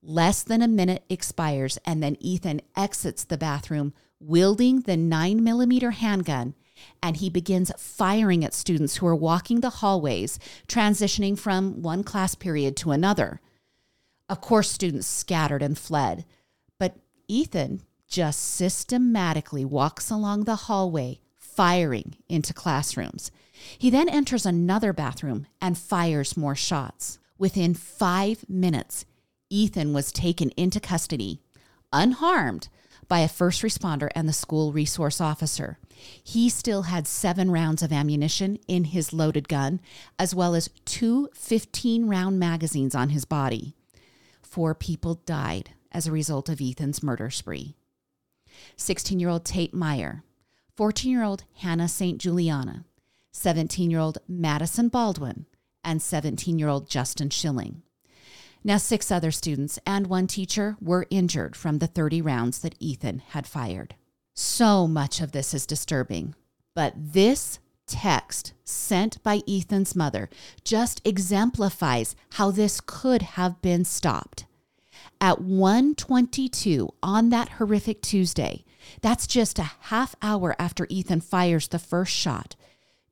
Less 0.02 0.44
than 0.44 0.62
a 0.62 0.68
minute 0.68 1.04
expires, 1.10 1.78
and 1.86 2.04
then 2.04 2.18
Ethan 2.20 2.62
exits 2.76 3.24
the 3.24 3.38
bathroom 3.38 3.94
wielding 4.20 4.82
the 4.82 4.98
9mm 4.98 5.92
handgun 5.92 6.54
and 7.02 7.18
he 7.18 7.30
begins 7.30 7.72
firing 7.78 8.44
at 8.44 8.54
students 8.54 8.98
who 8.98 9.08
are 9.08 9.16
walking 9.16 9.62
the 9.62 9.70
hallways, 9.70 10.40
transitioning 10.68 11.38
from 11.38 11.82
one 11.82 12.04
class 12.04 12.36
period 12.36 12.76
to 12.78 12.92
another. 12.92 13.42
Of 14.28 14.42
course, 14.42 14.72
students 14.72 15.08
scattered 15.08 15.62
and 15.62 15.78
fled, 15.78 16.26
but 16.80 16.98
Ethan 17.28 17.82
just 18.08 18.42
systematically 18.42 19.66
walks 19.66 20.10
along 20.10 20.44
the 20.44 20.56
hallway, 20.56 21.20
firing 21.38 22.18
into 22.28 22.54
classrooms. 22.54 23.32
He 23.78 23.90
then 23.90 24.10
enters 24.10 24.46
another 24.46 24.94
bathroom 24.94 25.48
and 25.62 25.78
fires 25.78 26.36
more 26.36 26.56
shots. 26.56 27.20
Within 27.38 27.74
five 27.74 28.46
minutes, 28.50 29.06
Ethan 29.50 29.94
was 29.94 30.12
taken 30.12 30.50
into 30.52 30.80
custody, 30.80 31.42
unharmed, 31.94 32.70
by 33.08 33.20
a 33.20 33.28
first 33.28 33.62
responder 33.62 34.10
and 34.16 34.28
the 34.28 34.34
school 34.34 34.74
resource 34.74 35.22
officer. 35.22 35.78
He 36.24 36.50
still 36.50 36.84
had 36.84 37.08
seven 37.08 37.52
rounds 37.52 37.84
of 37.84 37.94
ammunition 37.94 38.58
in 38.68 38.86
his 38.86 39.14
loaded 39.14 39.48
gun, 39.48 39.80
as 40.18 40.34
well 40.34 40.56
as 40.56 40.70
two 40.86 41.30
15 41.34 42.08
round 42.08 42.40
magazines 42.40 42.96
on 42.96 43.10
his 43.10 43.26
body. 43.26 43.76
Four 44.56 44.74
people 44.74 45.16
died 45.26 45.72
as 45.92 46.08
a 46.08 46.14
result 46.14 46.48
of 46.48 46.62
Ethan's 46.62 47.04
murder 47.04 47.30
spree 47.30 47.76
16 48.78 49.20
year 49.20 49.28
old 49.28 49.44
Tate 49.44 49.74
Myre, 49.74 50.24
14 50.78 51.12
year 51.12 51.24
old 51.24 51.44
Hannah 51.56 51.90
St. 51.90 52.20
Juliana, 52.20 52.86
17 53.34 53.92
year 53.92 54.00
old 54.00 54.20
Madison 54.30 54.88
Baldwin, 54.88 55.46
and 55.84 56.02
17 56.02 56.58
year 56.58 56.70
old 56.70 56.90
Justin 56.90 57.30
Shilling. 57.30 57.82
Now, 58.64 58.78
six 58.78 59.12
other 59.12 59.30
students 59.30 59.78
and 59.86 60.08
one 60.08 60.26
teacher 60.26 60.78
were 60.80 61.06
injured 61.10 61.58
from 61.58 61.80
the 61.80 61.88
30 61.88 62.22
rounds 62.22 62.60
that 62.60 62.78
Ethan 62.80 63.24
had 63.32 63.46
fired. 63.46 63.96
So 64.36 64.88
much 64.88 65.20
of 65.20 65.34
this 65.34 65.54
is 65.54 65.66
disturbing, 65.66 66.34
but 66.74 66.94
this 66.96 67.60
text 67.88 68.54
sent 68.64 69.22
by 69.24 69.42
Ethan's 69.48 69.96
mother 69.96 70.30
just 70.64 71.02
exemplifies 71.06 72.16
how 72.32 72.52
this 72.52 72.82
could 72.82 73.22
have 73.22 73.62
been 73.62 73.86
stopped. 73.86 74.46
At 75.22 75.42
1:22 75.42 76.94
on 77.02 77.30
that 77.30 77.50
horrific 77.50 78.02
Tuesday, 78.02 78.64
that's 79.02 79.28
just 79.28 79.60
a 79.60 79.72
half 79.82 80.16
hour 80.22 80.56
after 80.60 80.86
Ethan 80.90 81.22
fires 81.22 81.68
the 81.68 81.80
first 81.80 82.14
shot. 82.14 82.56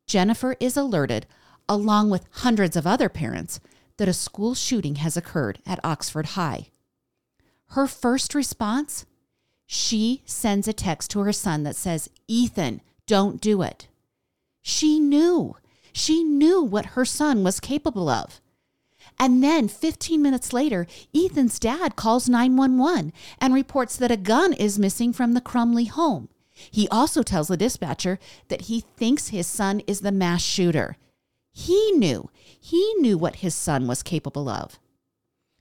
Jennifer 0.06 0.56
is 0.60 0.76
alerted, 0.76 1.26
along 1.70 2.10
with 2.10 2.28
hundreds 2.32 2.76
of 2.76 2.86
other 2.86 3.10
parents, 3.10 3.60
that 3.98 4.08
a 4.08 4.14
school 4.14 4.54
shooting 4.54 4.96
has 4.96 5.16
occurred 5.16 5.60
at 5.66 5.84
Oxford 5.84 6.28
High. 6.28 6.70
Her 7.70 7.88
first 7.88 8.36
response? 8.36 9.06
She 9.66 10.22
sends 10.26 10.68
a 10.68 10.74
text 10.74 11.10
to 11.12 11.20
her 11.22 11.34
son 11.34 11.64
that 11.64 11.76
says, 11.76 12.10
Ethan, 12.28 12.82
don't 13.08 13.42
do 13.42 13.62
it. 13.62 13.88
She 14.64 15.00
knew. 15.00 15.58
She 15.92 16.24
knew 16.24 16.64
what 16.64 16.88
her 16.98 17.06
son 17.06 17.44
was 17.44 17.60
capable 17.60 18.10
of. 18.10 18.42
And 19.20 19.44
then 19.44 19.68
15 19.68 20.22
minutes 20.22 20.54
later, 20.54 20.88
Ethan's 21.14 21.60
dad 21.60 21.96
calls 21.96 22.28
911 22.28 23.14
and 23.40 23.54
reports 23.54 23.96
that 23.98 24.10
a 24.10 24.18
gun 24.18 24.54
is 24.54 24.80
missing 24.80 25.14
from 25.14 25.34
the 25.34 25.42
Crumbley 25.42 25.88
home. 25.90 26.30
He 26.54 26.88
also 26.88 27.22
tells 27.22 27.50
the 27.50 27.58
dispatcher 27.58 28.18
that 28.48 28.62
he 28.62 28.82
thinks 28.98 29.28
his 29.28 29.46
son 29.46 29.82
is 29.82 30.02
the 30.02 30.12
mass 30.12 30.42
shooter. 30.42 30.98
He 31.52 31.92
knew. 31.92 32.30
He 32.60 32.96
knew 32.96 33.18
what 33.18 33.38
his 33.38 33.54
son 33.54 33.86
was 33.86 34.02
capable 34.02 34.50
of. 34.50 34.80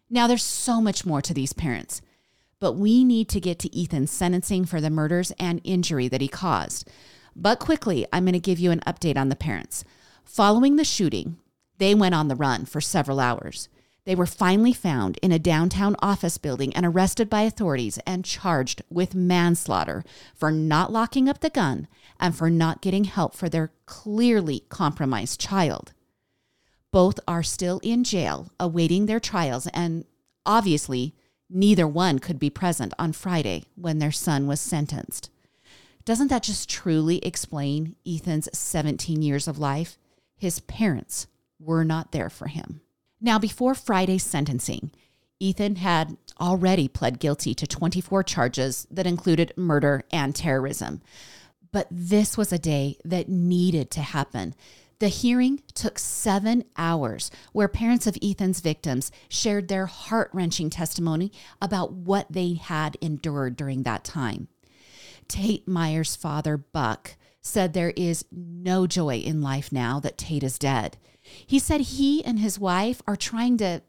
Now, 0.08 0.26
there's 0.26 0.44
so 0.44 0.80
much 0.80 1.04
more 1.04 1.22
to 1.22 1.34
these 1.34 1.52
parents, 1.52 2.02
but 2.60 2.72
we 2.72 3.02
need 3.02 3.28
to 3.30 3.40
get 3.40 3.58
to 3.60 3.80
Ethan's 3.80 4.10
sentencing 4.10 4.66
for 4.66 4.80
the 4.80 4.90
murders 4.90 5.32
and 5.38 5.60
injury 5.64 6.08
that 6.08 6.20
he 6.20 6.28
caused. 6.28 6.88
But 7.34 7.58
quickly, 7.58 8.06
I'm 8.12 8.24
going 8.24 8.34
to 8.34 8.38
give 8.38 8.58
you 8.58 8.70
an 8.70 8.80
update 8.86 9.16
on 9.16 9.28
the 9.28 9.36
parents. 9.36 9.84
Following 10.24 10.76
the 10.76 10.84
shooting, 10.84 11.38
they 11.78 11.94
went 11.94 12.14
on 12.14 12.28
the 12.28 12.36
run 12.36 12.64
for 12.64 12.80
several 12.80 13.20
hours. 13.20 13.68
They 14.04 14.14
were 14.14 14.26
finally 14.26 14.72
found 14.72 15.18
in 15.22 15.30
a 15.30 15.38
downtown 15.38 15.94
office 16.00 16.36
building 16.36 16.74
and 16.74 16.84
arrested 16.84 17.30
by 17.30 17.42
authorities 17.42 17.98
and 18.06 18.24
charged 18.24 18.82
with 18.90 19.14
manslaughter 19.14 20.04
for 20.34 20.50
not 20.50 20.92
locking 20.92 21.28
up 21.28 21.40
the 21.40 21.50
gun 21.50 21.86
and 22.18 22.34
for 22.34 22.50
not 22.50 22.82
getting 22.82 23.04
help 23.04 23.34
for 23.34 23.48
their 23.48 23.72
clearly 23.86 24.64
compromised 24.68 25.40
child. 25.40 25.92
Both 26.90 27.20
are 27.28 27.44
still 27.44 27.80
in 27.82 28.04
jail 28.04 28.50
awaiting 28.58 29.06
their 29.06 29.20
trials, 29.20 29.66
and 29.68 30.04
obviously, 30.44 31.14
neither 31.48 31.86
one 31.86 32.18
could 32.18 32.38
be 32.38 32.50
present 32.50 32.92
on 32.98 33.12
Friday 33.12 33.64
when 33.76 33.98
their 33.98 34.12
son 34.12 34.46
was 34.46 34.60
sentenced. 34.60 35.30
Doesn't 36.04 36.28
that 36.28 36.42
just 36.42 36.68
truly 36.68 37.18
explain 37.18 37.96
Ethan's 38.06 38.48
17 38.52 39.22
years 39.22 39.46
of 39.46 39.58
life? 39.58 39.98
His 40.36 40.60
parents 40.60 41.28
were 41.60 41.84
not 41.84 42.12
there 42.12 42.30
for 42.30 42.48
him. 42.48 42.80
Now, 43.20 43.38
before 43.38 43.74
Friday's 43.74 44.24
sentencing, 44.24 44.90
Ethan 45.38 45.76
had 45.76 46.16
already 46.40 46.88
pled 46.88 47.20
guilty 47.20 47.54
to 47.54 47.66
24 47.66 48.24
charges 48.24 48.86
that 48.90 49.06
included 49.06 49.52
murder 49.56 50.02
and 50.12 50.34
terrorism. 50.34 51.02
But 51.70 51.86
this 51.90 52.36
was 52.36 52.52
a 52.52 52.58
day 52.58 52.96
that 53.04 53.28
needed 53.28 53.90
to 53.92 54.02
happen. 54.02 54.54
The 54.98 55.08
hearing 55.08 55.62
took 55.74 55.98
seven 55.98 56.64
hours, 56.76 57.30
where 57.52 57.66
parents 57.66 58.06
of 58.06 58.16
Ethan's 58.22 58.60
victims 58.60 59.10
shared 59.28 59.68
their 59.68 59.86
heart 59.86 60.30
wrenching 60.32 60.70
testimony 60.70 61.32
about 61.60 61.92
what 61.92 62.26
they 62.30 62.54
had 62.54 62.96
endured 63.00 63.56
during 63.56 63.82
that 63.82 64.04
time. 64.04 64.48
Tate 65.28 65.66
Myre's 65.66 66.16
father, 66.16 66.56
Buck, 66.56 67.16
said 67.40 67.72
there 67.72 67.92
is 67.96 68.24
no 68.30 68.86
joy 68.86 69.16
in 69.16 69.42
life 69.42 69.72
now 69.72 69.98
that 70.00 70.18
Tate 70.18 70.42
is 70.42 70.58
dead. 70.58 70.96
He 71.22 71.58
said 71.58 71.80
he 71.80 72.24
and 72.24 72.38
his 72.38 72.58
wife 72.58 73.02
are 73.06 73.16
trying 73.16 73.56
to 73.58 73.82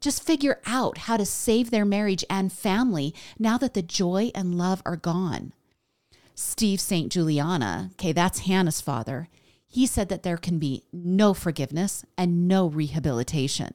just 0.00 0.22
figure 0.22 0.60
out 0.66 0.98
how 0.98 1.16
to 1.16 1.26
save 1.26 1.70
their 1.70 1.84
marriage 1.84 2.24
and 2.30 2.52
family 2.52 3.14
now 3.38 3.58
that 3.58 3.74
the 3.74 3.82
joy 3.82 4.30
and 4.34 4.56
love 4.56 4.82
are 4.86 4.96
gone. 4.96 5.52
Steve 6.34 6.80
St. 6.80 7.12
Juliana, 7.12 7.90
okay, 7.92 8.12
that's 8.12 8.40
Hannah's 8.40 8.80
father, 8.80 9.28
he 9.66 9.86
said 9.86 10.08
that 10.08 10.22
there 10.22 10.38
can 10.38 10.58
be 10.58 10.84
no 10.92 11.34
forgiveness 11.34 12.04
and 12.16 12.48
no 12.48 12.66
rehabilitation. 12.66 13.74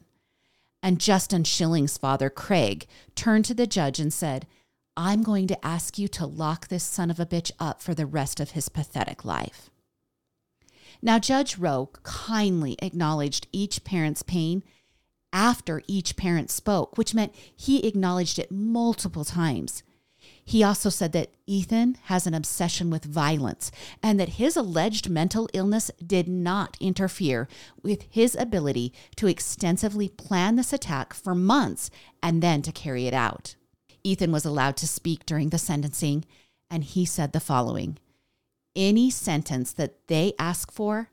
And 0.82 1.00
Justin 1.00 1.44
Shilling's 1.44 1.98
father, 1.98 2.30
Craig, 2.30 2.86
turned 3.16 3.46
to 3.46 3.54
the 3.54 3.68
judge 3.68 4.00
and 4.00 4.12
said, 4.12 4.46
I'm 4.98 5.24
going 5.24 5.48
to 5.48 5.66
ask 5.66 5.98
you 5.98 6.08
to 6.10 6.26
lock 6.26 6.68
this 6.68 6.84
son 6.84 7.12
of 7.12 7.20
a 7.20 7.26
bitch 7.26 7.52
up 7.60 7.82
for 7.82 7.94
the 7.94 8.06
rest 8.06 8.40
of 8.40 8.52
his 8.52 8.70
pathetic 8.70 9.26
life. 9.26 9.70
Now, 11.02 11.20
Judge 11.20 11.58
Rowe 11.58 11.90
kindly 12.04 12.78
acknowledged 12.82 13.48
each 13.52 13.84
parent's 13.84 14.24
pain 14.24 14.64
after 15.34 15.82
each 15.88 16.16
parent 16.16 16.50
spoke, 16.50 16.98
which 16.98 17.14
meant 17.14 17.36
he 17.56 17.86
acknowledged 17.86 18.40
it 18.40 18.52
multiple 18.52 19.26
times. 19.26 19.84
He 20.44 20.64
also 20.64 20.90
said 20.90 21.12
that 21.12 21.34
Ethan 21.46 21.98
has 22.04 22.26
an 22.26 22.34
obsession 22.34 22.90
with 22.90 23.04
violence 23.04 23.72
and 24.02 24.20
that 24.20 24.30
his 24.30 24.56
alleged 24.56 25.10
mental 25.10 25.50
illness 25.54 25.92
did 26.06 26.28
not 26.28 26.78
interfere 26.80 27.48
with 27.84 28.04
his 28.10 28.36
ability 28.36 28.94
to 29.18 29.28
extensively 29.28 30.08
plan 30.08 30.56
this 30.56 30.72
attack 30.72 31.14
for 31.14 31.36
months 31.36 31.90
and 32.24 32.42
then 32.42 32.62
to 32.62 32.72
carry 32.72 33.08
it 33.08 33.14
out. 33.14 33.56
Ethan 34.06 34.32
was 34.32 34.46
allowed 34.46 34.78
to 34.78 34.88
speak 34.88 35.26
during 35.26 35.50
the 35.50 35.58
sentencing, 35.58 36.26
and 36.70 36.84
he 36.84 37.06
said 37.06 37.34
the 37.34 37.40
following 37.40 37.98
Any 38.76 39.10
sentence 39.10 39.74
that 39.74 40.08
they 40.08 40.34
ask 40.38 40.72
for, 40.72 41.10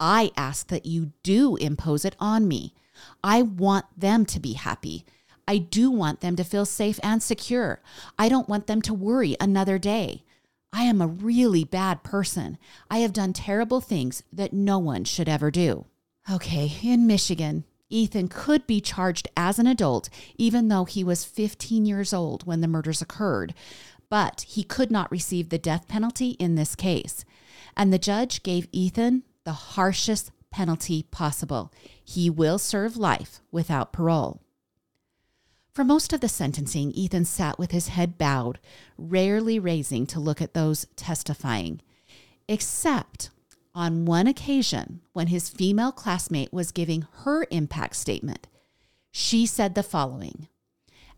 I 0.00 0.32
ask 0.36 0.66
that 0.66 0.84
you 0.84 1.12
do 1.22 1.56
impose 1.56 2.04
it 2.04 2.16
on 2.18 2.48
me. 2.48 2.74
I 3.22 3.42
want 3.42 3.86
them 3.96 4.26
to 4.26 4.40
be 4.40 4.54
happy. 4.54 5.04
I 5.46 5.58
do 5.58 5.90
want 5.90 6.20
them 6.20 6.36
to 6.36 6.44
feel 6.44 6.64
safe 6.64 6.98
and 7.02 7.22
secure. 7.22 7.80
I 8.18 8.28
don't 8.28 8.48
want 8.48 8.66
them 8.66 8.82
to 8.82 8.94
worry 8.94 9.36
another 9.40 9.78
day. 9.78 10.24
I 10.72 10.84
am 10.84 11.00
a 11.00 11.06
really 11.06 11.64
bad 11.64 12.02
person. 12.02 12.58
I 12.90 12.98
have 12.98 13.12
done 13.12 13.32
terrible 13.32 13.80
things 13.80 14.22
that 14.32 14.52
no 14.52 14.78
one 14.78 15.04
should 15.04 15.28
ever 15.28 15.50
do. 15.50 15.86
Okay, 16.30 16.72
in 16.82 17.06
Michigan, 17.06 17.64
Ethan 17.92 18.28
could 18.28 18.66
be 18.66 18.80
charged 18.80 19.28
as 19.36 19.58
an 19.58 19.66
adult, 19.66 20.08
even 20.36 20.68
though 20.68 20.84
he 20.84 21.04
was 21.04 21.24
15 21.24 21.84
years 21.84 22.12
old 22.12 22.46
when 22.46 22.60
the 22.60 22.68
murders 22.68 23.02
occurred, 23.02 23.54
but 24.08 24.42
he 24.48 24.62
could 24.62 24.90
not 24.90 25.10
receive 25.10 25.48
the 25.48 25.58
death 25.58 25.88
penalty 25.88 26.30
in 26.32 26.54
this 26.54 26.74
case. 26.74 27.24
And 27.76 27.92
the 27.92 27.98
judge 27.98 28.42
gave 28.42 28.68
Ethan 28.72 29.22
the 29.44 29.52
harshest 29.52 30.30
penalty 30.50 31.04
possible. 31.04 31.72
He 32.04 32.28
will 32.28 32.58
serve 32.58 32.96
life 32.96 33.40
without 33.50 33.92
parole. 33.92 34.42
For 35.72 35.84
most 35.84 36.12
of 36.12 36.20
the 36.20 36.28
sentencing, 36.28 36.92
Ethan 36.92 37.24
sat 37.24 37.58
with 37.58 37.70
his 37.70 37.88
head 37.88 38.18
bowed, 38.18 38.58
rarely 38.98 39.58
raising 39.58 40.06
to 40.08 40.20
look 40.20 40.42
at 40.42 40.52
those 40.52 40.86
testifying, 40.96 41.80
except 42.46 43.30
on 43.74 44.04
one 44.04 44.26
occasion 44.26 45.00
when 45.12 45.28
his 45.28 45.48
female 45.48 45.92
classmate 45.92 46.52
was 46.52 46.72
giving 46.72 47.06
her 47.24 47.46
impact 47.50 47.96
statement. 47.96 48.46
She 49.10 49.46
said 49.46 49.74
the 49.74 49.82
following 49.82 50.48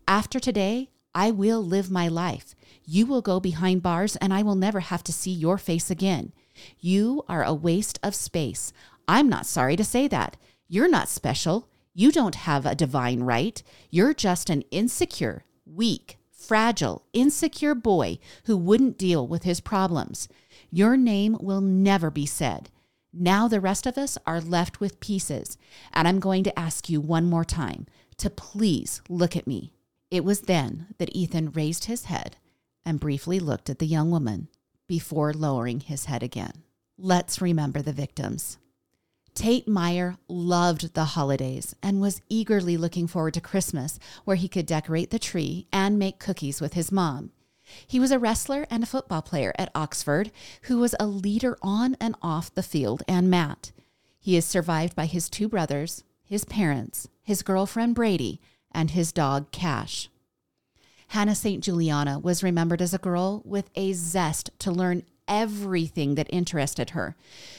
After 0.07 0.39
today, 0.39 0.89
I 1.13 1.31
will 1.31 1.63
live 1.63 1.89
my 1.89 2.07
life. 2.07 2.55
You 2.85 3.05
will 3.05 3.21
go 3.21 3.39
behind 3.39 3.81
bars, 3.81 4.15
and 4.17 4.33
I 4.33 4.43
will 4.43 4.55
never 4.55 4.81
have 4.81 5.03
to 5.05 5.13
see 5.13 5.31
your 5.31 5.57
face 5.57 5.89
again. 5.89 6.33
You 6.79 7.23
are 7.29 7.43
a 7.43 7.53
waste 7.53 7.99
of 8.03 8.13
space. 8.13 8.73
I'm 9.07 9.29
not 9.29 9.45
sorry 9.45 9.75
to 9.77 9.83
say 9.83 10.07
that. 10.09 10.37
You're 10.67 10.89
not 10.89 11.09
special. 11.09 11.69
You 11.93 12.11
don't 12.11 12.35
have 12.35 12.65
a 12.65 12.75
divine 12.75 13.21
right. 13.21 13.61
You're 13.89 14.13
just 14.13 14.49
an 14.49 14.63
insecure, 14.71 15.45
weak, 15.65 16.17
fragile, 16.31 17.05
insecure 17.13 17.75
boy 17.75 18.19
who 18.45 18.57
wouldn't 18.57 18.97
deal 18.97 19.25
with 19.25 19.43
his 19.43 19.61
problems. 19.61 20.27
Your 20.75 20.97
name 20.97 21.37
will 21.39 21.61
never 21.61 22.11
be 22.11 22.25
said. 22.25 22.69
Now 23.13 23.47
the 23.47 23.61
rest 23.61 23.85
of 23.85 23.97
us 23.97 24.17
are 24.27 24.41
left 24.41 24.81
with 24.81 24.99
pieces, 24.99 25.57
and 25.93 26.05
I'm 26.05 26.19
going 26.19 26.43
to 26.43 26.59
ask 26.59 26.89
you 26.89 26.99
one 26.99 27.29
more 27.29 27.45
time 27.45 27.85
to 28.17 28.29
please 28.29 29.01
look 29.07 29.37
at 29.37 29.47
me. 29.47 29.71
It 30.11 30.25
was 30.25 30.41
then 30.41 30.87
that 30.97 31.15
Ethan 31.15 31.51
raised 31.51 31.85
his 31.85 32.05
head 32.05 32.35
and 32.85 32.99
briefly 32.99 33.39
looked 33.39 33.69
at 33.69 33.79
the 33.79 33.87
young 33.87 34.11
woman 34.11 34.49
before 34.85 35.31
lowering 35.31 35.79
his 35.79 36.07
head 36.07 36.21
again. 36.21 36.63
Let's 36.97 37.39
remember 37.39 37.81
the 37.81 37.93
victims. 37.93 38.57
Tate 39.33 39.69
Myre 39.69 40.17
loved 40.27 40.93
the 40.93 41.05
holidays 41.05 41.73
and 41.81 42.01
was 42.01 42.21
eagerly 42.27 42.75
looking 42.75 43.07
forward 43.07 43.35
to 43.35 43.39
Christmas, 43.39 43.97
where 44.25 44.35
he 44.35 44.49
could 44.49 44.65
decorate 44.65 45.09
the 45.09 45.19
tree 45.19 45.67
and 45.71 45.97
make 45.97 46.19
cookies 46.19 46.59
with 46.59 46.73
his 46.73 46.91
mom. 46.91 47.31
He 47.85 47.99
was 47.99 48.11
a 48.11 48.19
wrestler 48.19 48.65
and 48.69 48.83
a 48.83 48.87
football 48.87 49.21
player 49.21 49.53
at 49.57 49.71
Oxford 49.75 50.31
who 50.63 50.79
was 50.79 50.95
a 50.99 51.07
leader 51.07 51.57
on 51.61 51.95
and 51.99 52.15
off 52.21 52.53
the 52.53 52.63
field 52.63 53.03
and 53.07 53.29
mat. 53.29 53.71
He 54.19 54.35
is 54.35 54.45
survived 54.45 54.95
by 54.95 55.05
his 55.05 55.29
two 55.29 55.47
brothers, 55.47 56.03
his 56.23 56.45
parents, 56.45 57.07
his 57.23 57.43
girlfriend 57.43 57.95
Brady, 57.95 58.41
and 58.71 58.91
his 58.91 59.11
dog 59.11 59.51
Cash. 59.51 60.09
Hannah 61.09 61.35
St. 61.35 61.63
Juliana 61.63 62.19
was 62.19 62.43
remembered 62.43 62.81
as 62.81 62.93
a 62.93 62.99
girl 62.99 63.41
with 63.45 63.69
a 63.75 63.93
zest 63.93 64.49
to 64.59 64.71
learn 64.71 65.03
everything 65.27 66.15
that 66.15 66.27
interested 66.31 66.91
her. 66.91 67.15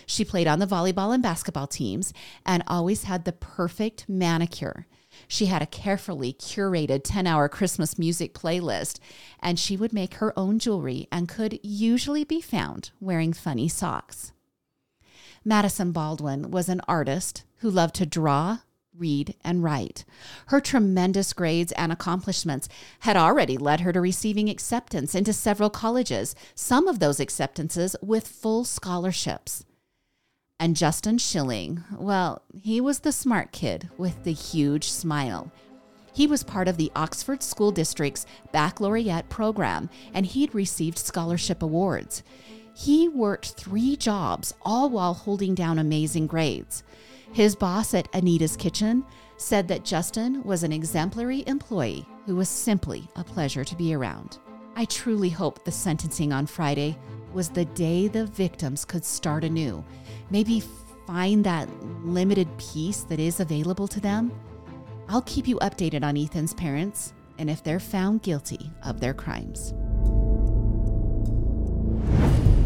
She 0.06 0.24
played 0.24 0.46
on 0.46 0.58
the 0.58 0.66
volleyball 0.66 1.14
and 1.14 1.22
basketball 1.22 1.66
teams 1.66 2.12
and 2.44 2.62
always 2.66 3.04
had 3.04 3.24
the 3.24 3.32
perfect 3.32 4.08
manicure. 4.08 4.86
She 5.28 5.46
had 5.46 5.62
a 5.62 5.66
carefully 5.66 6.32
curated 6.32 7.02
10 7.04 7.26
hour 7.26 7.48
Christmas 7.48 7.98
music 7.98 8.34
playlist, 8.34 8.98
and 9.40 9.58
she 9.58 9.76
would 9.76 9.92
make 9.92 10.14
her 10.14 10.38
own 10.38 10.58
jewelry 10.58 11.08
and 11.10 11.28
could 11.28 11.58
usually 11.62 12.24
be 12.24 12.40
found 12.40 12.90
wearing 13.00 13.32
funny 13.32 13.68
socks. 13.68 14.32
Madison 15.44 15.92
Baldwin 15.92 16.50
was 16.50 16.68
an 16.68 16.80
artist 16.88 17.44
who 17.58 17.70
loved 17.70 17.94
to 17.96 18.06
draw, 18.06 18.58
read, 18.92 19.34
and 19.44 19.62
write. 19.62 20.04
Her 20.46 20.60
tremendous 20.60 21.32
grades 21.32 21.72
and 21.72 21.92
accomplishments 21.92 22.68
had 23.00 23.16
already 23.16 23.56
led 23.56 23.80
her 23.80 23.92
to 23.92 24.00
receiving 24.00 24.48
acceptance 24.48 25.14
into 25.14 25.32
several 25.32 25.70
colleges, 25.70 26.34
some 26.54 26.88
of 26.88 26.98
those 26.98 27.20
acceptances 27.20 27.94
with 28.02 28.26
full 28.26 28.64
scholarships. 28.64 29.64
And 30.58 30.74
Justin 30.74 31.18
Shilling, 31.18 31.84
well, 31.98 32.40
he 32.58 32.80
was 32.80 33.00
the 33.00 33.12
smart 33.12 33.52
kid 33.52 33.90
with 33.98 34.24
the 34.24 34.32
huge 34.32 34.88
smile. 34.90 35.52
He 36.14 36.26
was 36.26 36.42
part 36.42 36.66
of 36.66 36.78
the 36.78 36.90
Oxford 36.96 37.42
School 37.42 37.70
District's 37.70 38.24
baccalaureate 38.52 39.28
program, 39.28 39.90
and 40.14 40.24
he'd 40.24 40.54
received 40.54 40.98
scholarship 40.98 41.62
awards. 41.62 42.22
He 42.74 43.06
worked 43.06 43.50
three 43.50 43.96
jobs, 43.96 44.54
all 44.62 44.88
while 44.88 45.12
holding 45.12 45.54
down 45.54 45.78
amazing 45.78 46.26
grades. 46.26 46.82
His 47.32 47.54
boss 47.54 47.92
at 47.92 48.08
Anita's 48.14 48.56
Kitchen 48.56 49.04
said 49.36 49.68
that 49.68 49.84
Justin 49.84 50.42
was 50.42 50.62
an 50.62 50.72
exemplary 50.72 51.44
employee 51.46 52.06
who 52.24 52.34
was 52.34 52.48
simply 52.48 53.06
a 53.14 53.22
pleasure 53.22 53.64
to 53.64 53.76
be 53.76 53.94
around. 53.94 54.38
I 54.74 54.86
truly 54.86 55.28
hope 55.28 55.64
the 55.64 55.72
sentencing 55.72 56.32
on 56.32 56.46
Friday 56.46 56.98
was 57.32 57.48
the 57.48 57.64
day 57.64 58.08
the 58.08 58.26
victims 58.26 58.84
could 58.84 59.04
start 59.04 59.44
anew. 59.44 59.84
Maybe 60.30 60.62
find 61.06 61.44
that 61.44 61.68
limited 62.04 62.48
peace 62.58 63.02
that 63.02 63.20
is 63.20 63.40
available 63.40 63.88
to 63.88 64.00
them. 64.00 64.32
I'll 65.08 65.22
keep 65.22 65.46
you 65.46 65.56
updated 65.56 66.02
on 66.02 66.16
Ethan's 66.16 66.54
parents 66.54 67.12
and 67.38 67.48
if 67.50 67.62
they're 67.62 67.80
found 67.80 68.22
guilty 68.22 68.70
of 68.84 69.00
their 69.00 69.14
crimes. 69.14 69.74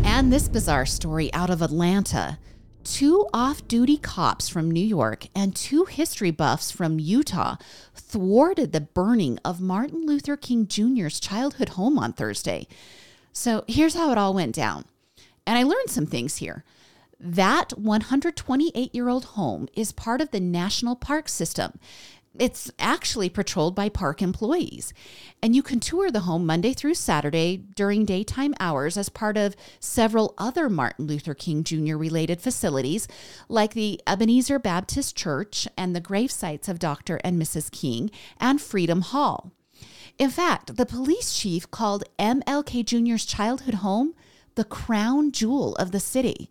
And 0.04 0.32
this 0.32 0.48
bizarre 0.48 0.86
story 0.86 1.32
out 1.32 1.50
of 1.50 1.62
Atlanta 1.62 2.38
two 2.82 3.26
off 3.34 3.66
duty 3.68 3.96
cops 3.96 4.48
from 4.48 4.70
New 4.70 4.84
York 4.84 5.26
and 5.34 5.54
two 5.54 5.84
history 5.84 6.30
buffs 6.30 6.70
from 6.70 6.98
Utah 6.98 7.56
thwarted 7.94 8.72
the 8.72 8.80
burning 8.80 9.38
of 9.44 9.60
Martin 9.60 10.06
Luther 10.06 10.36
King 10.36 10.66
Jr.'s 10.66 11.20
childhood 11.20 11.70
home 11.70 11.98
on 11.98 12.12
Thursday. 12.12 12.66
So 13.32 13.64
here's 13.68 13.94
how 13.94 14.10
it 14.12 14.18
all 14.18 14.34
went 14.34 14.54
down. 14.54 14.84
And 15.46 15.58
I 15.58 15.62
learned 15.62 15.90
some 15.90 16.06
things 16.06 16.36
here. 16.36 16.64
That 17.18 17.78
128 17.78 18.94
year 18.94 19.08
old 19.08 19.24
home 19.26 19.68
is 19.74 19.92
part 19.92 20.20
of 20.20 20.30
the 20.30 20.40
National 20.40 20.96
Park 20.96 21.28
System. 21.28 21.78
It's 22.38 22.70
actually 22.78 23.28
patrolled 23.28 23.74
by 23.74 23.88
park 23.88 24.22
employees. 24.22 24.94
And 25.42 25.54
you 25.54 25.62
can 25.62 25.80
tour 25.80 26.10
the 26.10 26.20
home 26.20 26.46
Monday 26.46 26.72
through 26.72 26.94
Saturday 26.94 27.56
during 27.56 28.04
daytime 28.04 28.54
hours 28.60 28.96
as 28.96 29.08
part 29.08 29.36
of 29.36 29.56
several 29.80 30.34
other 30.38 30.68
Martin 30.68 31.06
Luther 31.06 31.34
King 31.34 31.64
Jr. 31.64 31.96
related 31.96 32.40
facilities, 32.40 33.08
like 33.48 33.74
the 33.74 34.00
Ebenezer 34.06 34.60
Baptist 34.60 35.16
Church 35.16 35.66
and 35.76 35.94
the 35.94 36.00
grave 36.00 36.30
sites 36.30 36.68
of 36.68 36.78
Dr. 36.78 37.16
and 37.24 37.40
Mrs. 37.40 37.70
King 37.70 38.12
and 38.38 38.60
Freedom 38.60 39.00
Hall. 39.00 39.50
In 40.20 40.28
fact, 40.28 40.76
the 40.76 40.84
police 40.84 41.32
chief 41.32 41.70
called 41.70 42.04
MLK 42.18 42.84
Jr.'s 42.84 43.24
childhood 43.24 43.76
home 43.76 44.14
the 44.54 44.64
crown 44.64 45.32
jewel 45.32 45.74
of 45.76 45.92
the 45.92 45.98
city. 45.98 46.50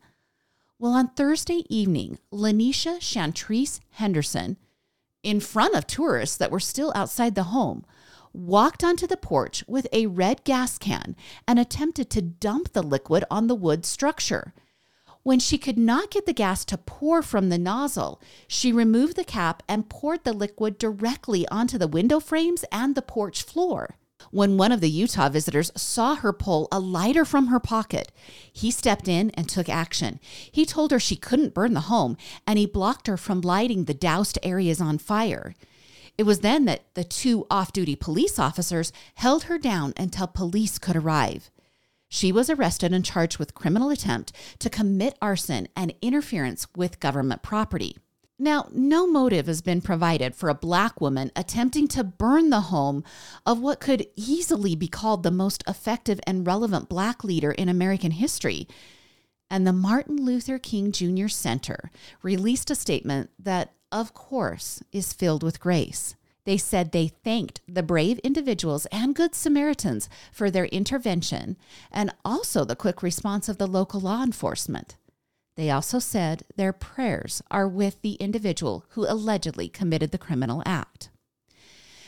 Well, 0.79 0.93
on 0.93 1.09
Thursday 1.09 1.65
evening, 1.69 2.17
Lanisha 2.33 2.99
Chantrice 2.99 3.79
Henderson, 3.91 4.57
in 5.21 5.39
front 5.39 5.75
of 5.75 5.85
tourists 5.85 6.35
that 6.37 6.49
were 6.49 6.59
still 6.59 6.91
outside 6.95 7.35
the 7.35 7.53
home, 7.53 7.85
walked 8.33 8.83
onto 8.83 9.05
the 9.05 9.15
porch 9.15 9.63
with 9.67 9.85
a 9.93 10.07
red 10.07 10.43
gas 10.43 10.79
can 10.79 11.15
and 11.47 11.59
attempted 11.59 12.09
to 12.09 12.23
dump 12.23 12.73
the 12.73 12.81
liquid 12.81 13.23
on 13.29 13.45
the 13.45 13.53
wood 13.53 13.85
structure. 13.85 14.51
When 15.23 15.39
she 15.39 15.57
could 15.57 15.77
not 15.77 16.11
get 16.11 16.25
the 16.25 16.33
gas 16.33 16.63
to 16.65 16.77
pour 16.77 17.21
from 17.21 17.49
the 17.49 17.57
nozzle, 17.57 18.21
she 18.47 18.71
removed 18.71 19.15
the 19.15 19.25
cap 19.25 19.61
and 19.67 19.89
poured 19.89 20.23
the 20.23 20.33
liquid 20.33 20.77
directly 20.77 21.47
onto 21.49 21.77
the 21.77 21.87
window 21.87 22.19
frames 22.19 22.63
and 22.71 22.95
the 22.95 23.01
porch 23.01 23.43
floor. 23.43 23.97
When 24.31 24.57
one 24.57 24.71
of 24.71 24.81
the 24.81 24.89
Utah 24.89 25.29
visitors 25.29 25.71
saw 25.75 26.15
her 26.15 26.33
pull 26.33 26.67
a 26.71 26.79
lighter 26.79 27.25
from 27.25 27.47
her 27.47 27.59
pocket, 27.59 28.11
he 28.51 28.69
stepped 28.71 29.07
in 29.07 29.29
and 29.31 29.47
took 29.47 29.69
action. 29.69 30.19
He 30.51 30.65
told 30.65 30.91
her 30.91 30.99
she 30.99 31.15
couldn't 31.15 31.53
burn 31.53 31.73
the 31.73 31.81
home, 31.81 32.17
and 32.45 32.59
he 32.59 32.65
blocked 32.65 33.07
her 33.07 33.17
from 33.17 33.41
lighting 33.41 33.85
the 33.85 33.93
doused 33.93 34.37
areas 34.43 34.81
on 34.81 34.97
fire. 34.97 35.55
It 36.17 36.23
was 36.23 36.39
then 36.39 36.65
that 36.65 36.93
the 36.95 37.05
two 37.05 37.47
off 37.49 37.71
duty 37.71 37.95
police 37.95 38.37
officers 38.37 38.91
held 39.15 39.43
her 39.43 39.57
down 39.57 39.93
until 39.97 40.27
police 40.27 40.77
could 40.77 40.97
arrive. 40.97 41.49
She 42.09 42.31
was 42.31 42.49
arrested 42.49 42.91
and 42.91 43.05
charged 43.05 43.37
with 43.37 43.53
criminal 43.53 43.91
attempt 43.91 44.33
to 44.59 44.69
commit 44.69 45.17
arson 45.21 45.67
and 45.75 45.93
interference 46.01 46.67
with 46.75 46.99
government 46.99 47.43
property. 47.43 47.97
Now, 48.41 48.67
no 48.71 49.05
motive 49.05 49.47
has 49.47 49.61
been 49.61 49.81
provided 49.81 50.33
for 50.33 50.49
a 50.49 50.55
black 50.55 51.01
woman 51.01 51.29
attempting 51.35 51.87
to 51.89 52.03
burn 52.03 52.49
the 52.49 52.61
home 52.61 53.03
of 53.45 53.59
what 53.59 53.81
could 53.81 54.07
easily 54.15 54.75
be 54.75 54.87
called 54.87 55.23
the 55.23 55.31
most 55.31 55.63
effective 55.67 56.19
and 56.25 56.47
relevant 56.47 56.89
black 56.89 57.23
leader 57.23 57.51
in 57.51 57.69
American 57.69 58.11
history. 58.11 58.67
And 59.51 59.67
the 59.67 59.73
Martin 59.73 60.25
Luther 60.25 60.57
King 60.57 60.91
Jr. 60.91 61.27
Center 61.27 61.91
released 62.23 62.71
a 62.71 62.75
statement 62.75 63.29
that, 63.37 63.73
of 63.91 64.13
course, 64.13 64.81
is 64.91 65.13
filled 65.13 65.43
with 65.43 65.59
grace. 65.59 66.15
They 66.49 66.57
said 66.57 66.91
they 66.91 67.09
thanked 67.09 67.61
the 67.67 67.83
brave 67.83 68.17
individuals 68.23 68.87
and 68.87 69.13
Good 69.13 69.35
Samaritans 69.35 70.09
for 70.31 70.49
their 70.49 70.65
intervention 70.65 71.57
and 71.91 72.11
also 72.25 72.65
the 72.65 72.75
quick 72.75 73.03
response 73.03 73.47
of 73.49 73.59
the 73.59 73.67
local 73.67 73.99
law 73.99 74.23
enforcement. 74.23 74.95
They 75.57 75.69
also 75.69 75.99
said 75.99 76.41
their 76.55 76.73
prayers 76.73 77.43
are 77.51 77.67
with 77.67 78.01
the 78.01 78.13
individual 78.13 78.83
who 78.93 79.05
allegedly 79.07 79.69
committed 79.69 80.09
the 80.09 80.17
criminal 80.17 80.63
act. 80.65 81.11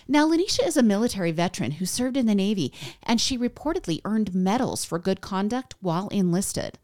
Now, 0.08 0.28
Lanisha 0.28 0.66
is 0.66 0.76
a 0.76 0.82
military 0.82 1.32
veteran 1.32 1.74
who 1.74 1.86
served 1.86 2.18
in 2.18 2.26
the 2.26 2.34
Navy, 2.34 2.74
and 3.04 3.22
she 3.22 3.38
reportedly 3.38 4.02
earned 4.06 4.34
medals 4.34 4.84
for 4.84 4.98
good 4.98 5.22
conduct 5.22 5.76
while 5.82 6.08
enlisted. 6.08 6.80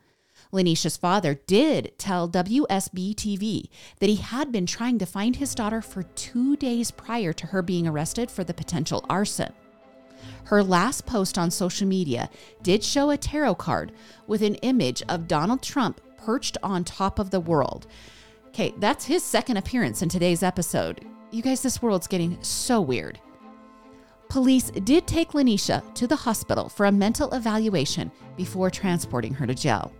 Lanisha's 0.52 0.98
father 0.98 1.36
did 1.48 1.98
tell 1.98 2.30
WSB 2.30 3.16
TV 3.16 3.70
that 4.00 4.10
he 4.10 4.16
had 4.18 4.52
been 4.52 4.66
trying 4.66 4.98
to 5.00 5.06
find 5.06 5.36
his 5.36 5.56
daughter 5.56 5.82
for 5.82 6.04
two 6.04 6.56
days 6.56 6.92
prior 6.92 7.34
to 7.34 7.48
her 7.48 7.62
being 7.62 7.88
arrested 7.88 8.32
for 8.32 8.44
the 8.44 8.54
potential 8.54 9.06
arson. 9.10 9.54
Her 10.46 10.64
last 10.64 11.06
post 11.06 11.38
on 11.38 11.52
social 11.52 11.88
media 11.88 12.30
did 12.64 12.84
show 12.84 13.10
a 13.10 13.18
tarot 13.18 13.56
card 13.56 13.92
with 14.28 14.42
an 14.42 14.56
image 14.56 15.04
of 15.10 15.28
Donald 15.28 15.62
Trump 15.62 16.02
perched 16.18 16.58
on 16.64 16.84
top 16.84 17.20
of 17.20 17.30
the 17.32 17.40
world. 17.40 17.88
Okay, 18.48 18.74
that's 18.78 19.06
his 19.06 19.24
second 19.24 19.58
appearance 19.58 20.02
in 20.02 20.10
today's 20.10 20.44
episode. 20.44 21.06
You 21.32 21.42
guys, 21.42 21.62
this 21.62 21.82
world's 21.82 22.08
getting 22.08 22.42
so 22.42 22.82
weird. 22.82 23.20
Police 24.30 24.72
did 24.72 25.08
take 25.08 25.32
Lanisha 25.32 25.94
to 25.94 26.08
the 26.08 26.16
hospital 26.16 26.68
for 26.68 26.86
a 26.86 26.92
mental 26.92 27.34
evaluation 27.34 28.12
before 28.36 28.70
transporting 28.70 29.34
her 29.34 29.48
to 29.48 29.56
jail. 29.56 29.92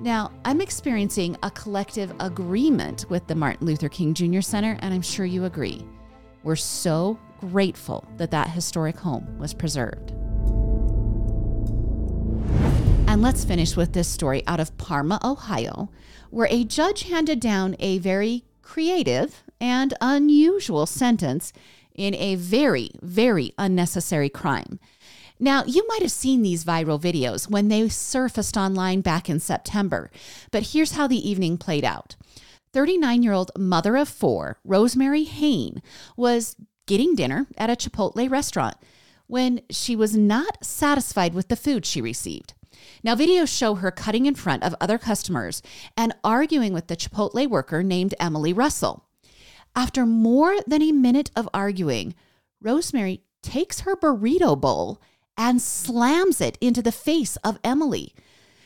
Now, 0.00 0.32
I'm 0.44 0.60
experiencing 0.60 1.36
a 1.42 1.50
collective 1.50 2.12
agreement 2.20 3.06
with 3.08 3.26
the 3.26 3.34
Martin 3.34 3.66
Luther 3.66 3.88
King 3.88 4.12
Jr. 4.14 4.40
Center, 4.40 4.76
and 4.80 4.92
I'm 4.92 5.02
sure 5.02 5.24
you 5.24 5.44
agree. 5.44 5.86
We're 6.42 6.56
so 6.56 7.18
grateful 7.40 8.06
that 8.16 8.30
that 8.30 8.50
historic 8.50 8.96
home 8.96 9.38
was 9.38 9.54
preserved. 9.54 10.12
And 13.06 13.22
let's 13.22 13.44
finish 13.44 13.76
with 13.76 13.92
this 13.92 14.08
story 14.08 14.42
out 14.46 14.60
of 14.60 14.76
Parma, 14.76 15.20
Ohio, 15.22 15.90
where 16.30 16.48
a 16.50 16.64
judge 16.64 17.04
handed 17.04 17.40
down 17.40 17.76
a 17.78 17.98
very 17.98 18.44
creative 18.60 19.44
and 19.60 19.94
unusual 20.00 20.84
sentence 20.84 21.52
in 21.94 22.14
a 22.16 22.34
very, 22.34 22.90
very 23.02 23.52
unnecessary 23.56 24.28
crime. 24.28 24.80
Now, 25.44 25.62
you 25.66 25.86
might 25.88 26.00
have 26.00 26.10
seen 26.10 26.40
these 26.40 26.64
viral 26.64 26.98
videos 26.98 27.50
when 27.50 27.68
they 27.68 27.86
surfaced 27.90 28.56
online 28.56 29.02
back 29.02 29.28
in 29.28 29.40
September, 29.40 30.10
but 30.50 30.68
here's 30.68 30.92
how 30.92 31.06
the 31.06 31.28
evening 31.28 31.58
played 31.58 31.84
out. 31.84 32.16
39 32.72 33.22
year 33.22 33.34
old 33.34 33.50
mother 33.54 33.94
of 33.94 34.08
four, 34.08 34.58
Rosemary 34.64 35.24
Hayne, 35.24 35.82
was 36.16 36.56
getting 36.86 37.14
dinner 37.14 37.46
at 37.58 37.68
a 37.68 37.76
Chipotle 37.76 38.30
restaurant 38.30 38.78
when 39.26 39.60
she 39.68 39.94
was 39.94 40.16
not 40.16 40.64
satisfied 40.64 41.34
with 41.34 41.48
the 41.48 41.56
food 41.56 41.84
she 41.84 42.00
received. 42.00 42.54
Now, 43.02 43.14
videos 43.14 43.54
show 43.54 43.74
her 43.74 43.90
cutting 43.90 44.24
in 44.24 44.36
front 44.36 44.62
of 44.62 44.74
other 44.80 44.96
customers 44.96 45.60
and 45.94 46.14
arguing 46.24 46.72
with 46.72 46.86
the 46.86 46.96
Chipotle 46.96 47.50
worker 47.50 47.82
named 47.82 48.14
Emily 48.18 48.54
Russell. 48.54 49.04
After 49.76 50.06
more 50.06 50.56
than 50.66 50.80
a 50.80 50.92
minute 50.92 51.30
of 51.36 51.50
arguing, 51.52 52.14
Rosemary 52.62 53.20
takes 53.42 53.80
her 53.80 53.94
burrito 53.94 54.58
bowl 54.58 55.02
and 55.36 55.60
slams 55.60 56.40
it 56.40 56.58
into 56.60 56.82
the 56.82 56.92
face 56.92 57.36
of 57.36 57.58
Emily. 57.64 58.14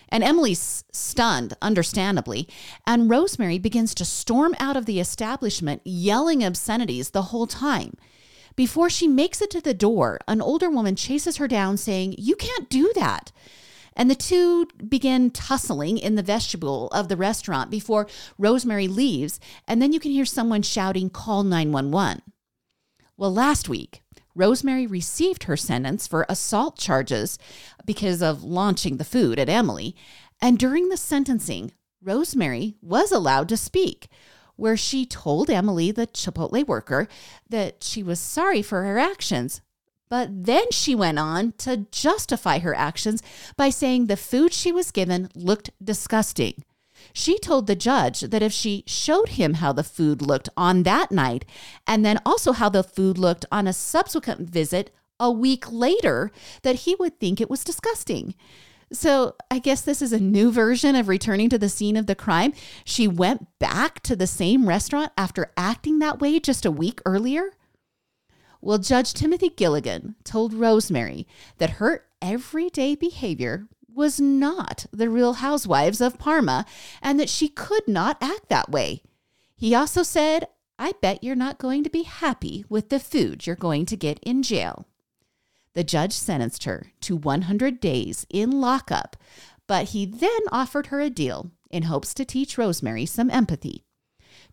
And 0.08 0.24
Emily's 0.24 0.84
stunned, 0.90 1.54
understandably, 1.60 2.48
and 2.86 3.10
Rosemary 3.10 3.58
begins 3.58 3.94
to 3.96 4.04
storm 4.04 4.54
out 4.58 4.76
of 4.76 4.86
the 4.86 5.00
establishment, 5.00 5.82
yelling 5.84 6.42
obscenities 6.42 7.10
the 7.10 7.24
whole 7.24 7.46
time. 7.46 7.94
Before 8.56 8.90
she 8.90 9.06
makes 9.06 9.40
it 9.40 9.50
to 9.50 9.60
the 9.60 9.74
door, 9.74 10.18
an 10.26 10.40
older 10.40 10.70
woman 10.70 10.96
chases 10.96 11.36
her 11.36 11.46
down, 11.46 11.76
saying, 11.76 12.14
You 12.18 12.34
can't 12.36 12.68
do 12.68 12.90
that. 12.94 13.30
And 13.94 14.10
the 14.10 14.14
two 14.14 14.66
begin 14.88 15.30
tussling 15.30 15.98
in 15.98 16.14
the 16.14 16.22
vestibule 16.22 16.88
of 16.88 17.08
the 17.08 17.16
restaurant 17.16 17.70
before 17.70 18.06
Rosemary 18.38 18.88
leaves, 18.88 19.38
and 19.66 19.82
then 19.82 19.92
you 19.92 20.00
can 20.00 20.12
hear 20.12 20.24
someone 20.24 20.62
shouting, 20.62 21.10
Call 21.10 21.42
911. 21.42 22.22
Well, 23.16 23.34
last 23.34 23.68
week, 23.68 24.02
Rosemary 24.38 24.86
received 24.86 25.44
her 25.44 25.56
sentence 25.56 26.06
for 26.06 26.24
assault 26.28 26.78
charges 26.78 27.38
because 27.84 28.22
of 28.22 28.44
launching 28.44 28.96
the 28.96 29.04
food 29.04 29.36
at 29.36 29.48
Emily. 29.48 29.96
And 30.40 30.56
during 30.56 30.88
the 30.88 30.96
sentencing, 30.96 31.72
Rosemary 32.00 32.76
was 32.80 33.10
allowed 33.10 33.48
to 33.48 33.56
speak, 33.56 34.06
where 34.54 34.76
she 34.76 35.04
told 35.04 35.50
Emily, 35.50 35.90
the 35.90 36.06
Chipotle 36.06 36.64
worker, 36.68 37.08
that 37.48 37.82
she 37.82 38.00
was 38.00 38.20
sorry 38.20 38.62
for 38.62 38.84
her 38.84 38.96
actions. 38.96 39.60
But 40.08 40.44
then 40.44 40.70
she 40.70 40.94
went 40.94 41.18
on 41.18 41.52
to 41.58 41.88
justify 41.90 42.60
her 42.60 42.76
actions 42.76 43.20
by 43.56 43.70
saying 43.70 44.06
the 44.06 44.16
food 44.16 44.52
she 44.52 44.70
was 44.70 44.92
given 44.92 45.30
looked 45.34 45.70
disgusting. 45.82 46.62
She 47.12 47.38
told 47.38 47.66
the 47.66 47.76
judge 47.76 48.20
that 48.20 48.42
if 48.42 48.52
she 48.52 48.84
showed 48.86 49.30
him 49.30 49.54
how 49.54 49.72
the 49.72 49.84
food 49.84 50.22
looked 50.22 50.48
on 50.56 50.82
that 50.84 51.10
night, 51.10 51.44
and 51.86 52.04
then 52.04 52.20
also 52.24 52.52
how 52.52 52.68
the 52.68 52.82
food 52.82 53.18
looked 53.18 53.46
on 53.50 53.66
a 53.66 53.72
subsequent 53.72 54.48
visit 54.48 54.94
a 55.20 55.30
week 55.30 55.70
later, 55.70 56.30
that 56.62 56.76
he 56.76 56.94
would 56.96 57.18
think 57.18 57.40
it 57.40 57.50
was 57.50 57.64
disgusting. 57.64 58.34
So 58.92 59.34
I 59.50 59.58
guess 59.58 59.82
this 59.82 60.00
is 60.00 60.12
a 60.12 60.20
new 60.20 60.50
version 60.50 60.96
of 60.96 61.08
returning 61.08 61.50
to 61.50 61.58
the 61.58 61.68
scene 61.68 61.96
of 61.96 62.06
the 62.06 62.14
crime. 62.14 62.52
She 62.84 63.06
went 63.06 63.46
back 63.58 64.00
to 64.04 64.16
the 64.16 64.26
same 64.26 64.68
restaurant 64.68 65.12
after 65.16 65.52
acting 65.56 65.98
that 65.98 66.20
way 66.20 66.40
just 66.40 66.64
a 66.64 66.70
week 66.70 67.02
earlier. 67.04 67.50
Well, 68.60 68.78
Judge 68.78 69.12
Timothy 69.12 69.50
Gilligan 69.50 70.16
told 70.24 70.54
Rosemary 70.54 71.26
that 71.58 71.70
her 71.70 72.06
everyday 72.20 72.94
behavior 72.94 73.68
was 73.98 74.20
not 74.20 74.86
the 74.92 75.10
real 75.10 75.34
housewives 75.34 76.00
of 76.00 76.18
Parma 76.18 76.64
and 77.02 77.18
that 77.18 77.28
she 77.28 77.48
could 77.48 77.86
not 77.88 78.16
act 78.22 78.48
that 78.48 78.70
way. 78.70 79.02
He 79.56 79.74
also 79.74 80.04
said, 80.04 80.46
I 80.78 80.92
bet 81.02 81.24
you're 81.24 81.34
not 81.34 81.58
going 81.58 81.82
to 81.82 81.90
be 81.90 82.04
happy 82.04 82.64
with 82.68 82.90
the 82.90 83.00
food 83.00 83.44
you're 83.44 83.56
going 83.56 83.86
to 83.86 83.96
get 83.96 84.20
in 84.20 84.44
jail. 84.44 84.86
The 85.74 85.82
judge 85.82 86.12
sentenced 86.12 86.62
her 86.62 86.92
to 87.00 87.16
100 87.16 87.80
days 87.80 88.24
in 88.30 88.60
lockup, 88.60 89.16
but 89.66 89.88
he 89.88 90.06
then 90.06 90.40
offered 90.52 90.86
her 90.86 91.00
a 91.00 91.10
deal 91.10 91.50
in 91.68 91.82
hopes 91.82 92.14
to 92.14 92.24
teach 92.24 92.56
Rosemary 92.56 93.04
some 93.04 93.30
empathy. 93.30 93.82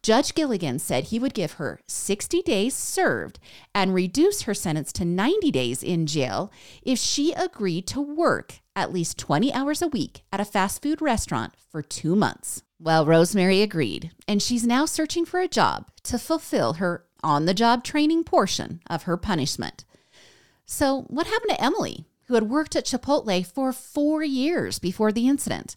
Judge 0.01 0.33
Gilligan 0.33 0.79
said 0.79 1.05
he 1.05 1.19
would 1.19 1.35
give 1.35 1.53
her 1.53 1.79
60 1.87 2.41
days 2.41 2.73
served 2.73 3.39
and 3.75 3.93
reduce 3.93 4.41
her 4.43 4.55
sentence 4.55 4.91
to 4.93 5.05
90 5.05 5.51
days 5.51 5.83
in 5.83 6.07
jail 6.07 6.51
if 6.81 6.97
she 6.97 7.31
agreed 7.33 7.85
to 7.87 8.01
work 8.01 8.61
at 8.75 8.93
least 8.93 9.17
20 9.17 9.53
hours 9.53 9.81
a 9.81 9.87
week 9.87 10.23
at 10.31 10.39
a 10.39 10.45
fast 10.45 10.81
food 10.81 11.01
restaurant 11.01 11.53
for 11.69 11.81
two 11.81 12.15
months. 12.15 12.63
Well, 12.79 13.05
Rosemary 13.05 13.61
agreed, 13.61 14.11
and 14.27 14.41
she's 14.41 14.65
now 14.65 14.85
searching 14.85 15.25
for 15.25 15.39
a 15.39 15.47
job 15.47 15.87
to 16.03 16.19
fulfill 16.19 16.73
her 16.73 17.05
on 17.23 17.45
the 17.45 17.53
job 17.53 17.83
training 17.83 18.23
portion 18.23 18.81
of 18.89 19.03
her 19.03 19.17
punishment. 19.17 19.85
So, 20.65 21.03
what 21.03 21.27
happened 21.27 21.51
to 21.51 21.63
Emily, 21.63 22.05
who 22.27 22.33
had 22.33 22.49
worked 22.49 22.75
at 22.75 22.85
Chipotle 22.85 23.45
for 23.45 23.71
four 23.71 24.23
years 24.23 24.79
before 24.79 25.11
the 25.11 25.27
incident? 25.27 25.75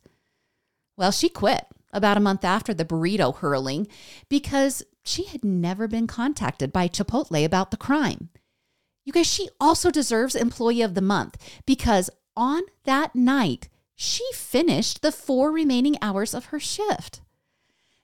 Well, 0.97 1.13
she 1.13 1.29
quit 1.29 1.67
about 1.93 2.17
a 2.17 2.21
month 2.21 2.45
after 2.45 2.75
the 2.75 2.85
burrito 2.85 3.37
hurling 3.37 3.87
because 4.29 4.83
she 5.05 5.25
had 5.25 5.45
never 5.45 5.87
been 5.87 6.07
contacted 6.07 6.73
by 6.73 6.89
Chipotle 6.89 7.45
about 7.45 7.71
the 7.71 7.77
crime. 7.77 8.31
You 9.05 9.13
guys, 9.13 9.27
she 9.27 9.49
also 9.59 9.91
deserves 9.91 10.35
Employee 10.35 10.83
of 10.83 10.95
the 10.95 11.01
Month 11.01 11.39
because 11.65 12.11
on 12.39 12.63
that 12.85 13.17
night, 13.17 13.69
she 13.97 14.25
finished 14.33 15.03
the 15.03 15.11
four 15.11 15.51
remaining 15.51 15.97
hours 16.01 16.33
of 16.33 16.47
her 16.47 16.61
shift. 16.61 17.21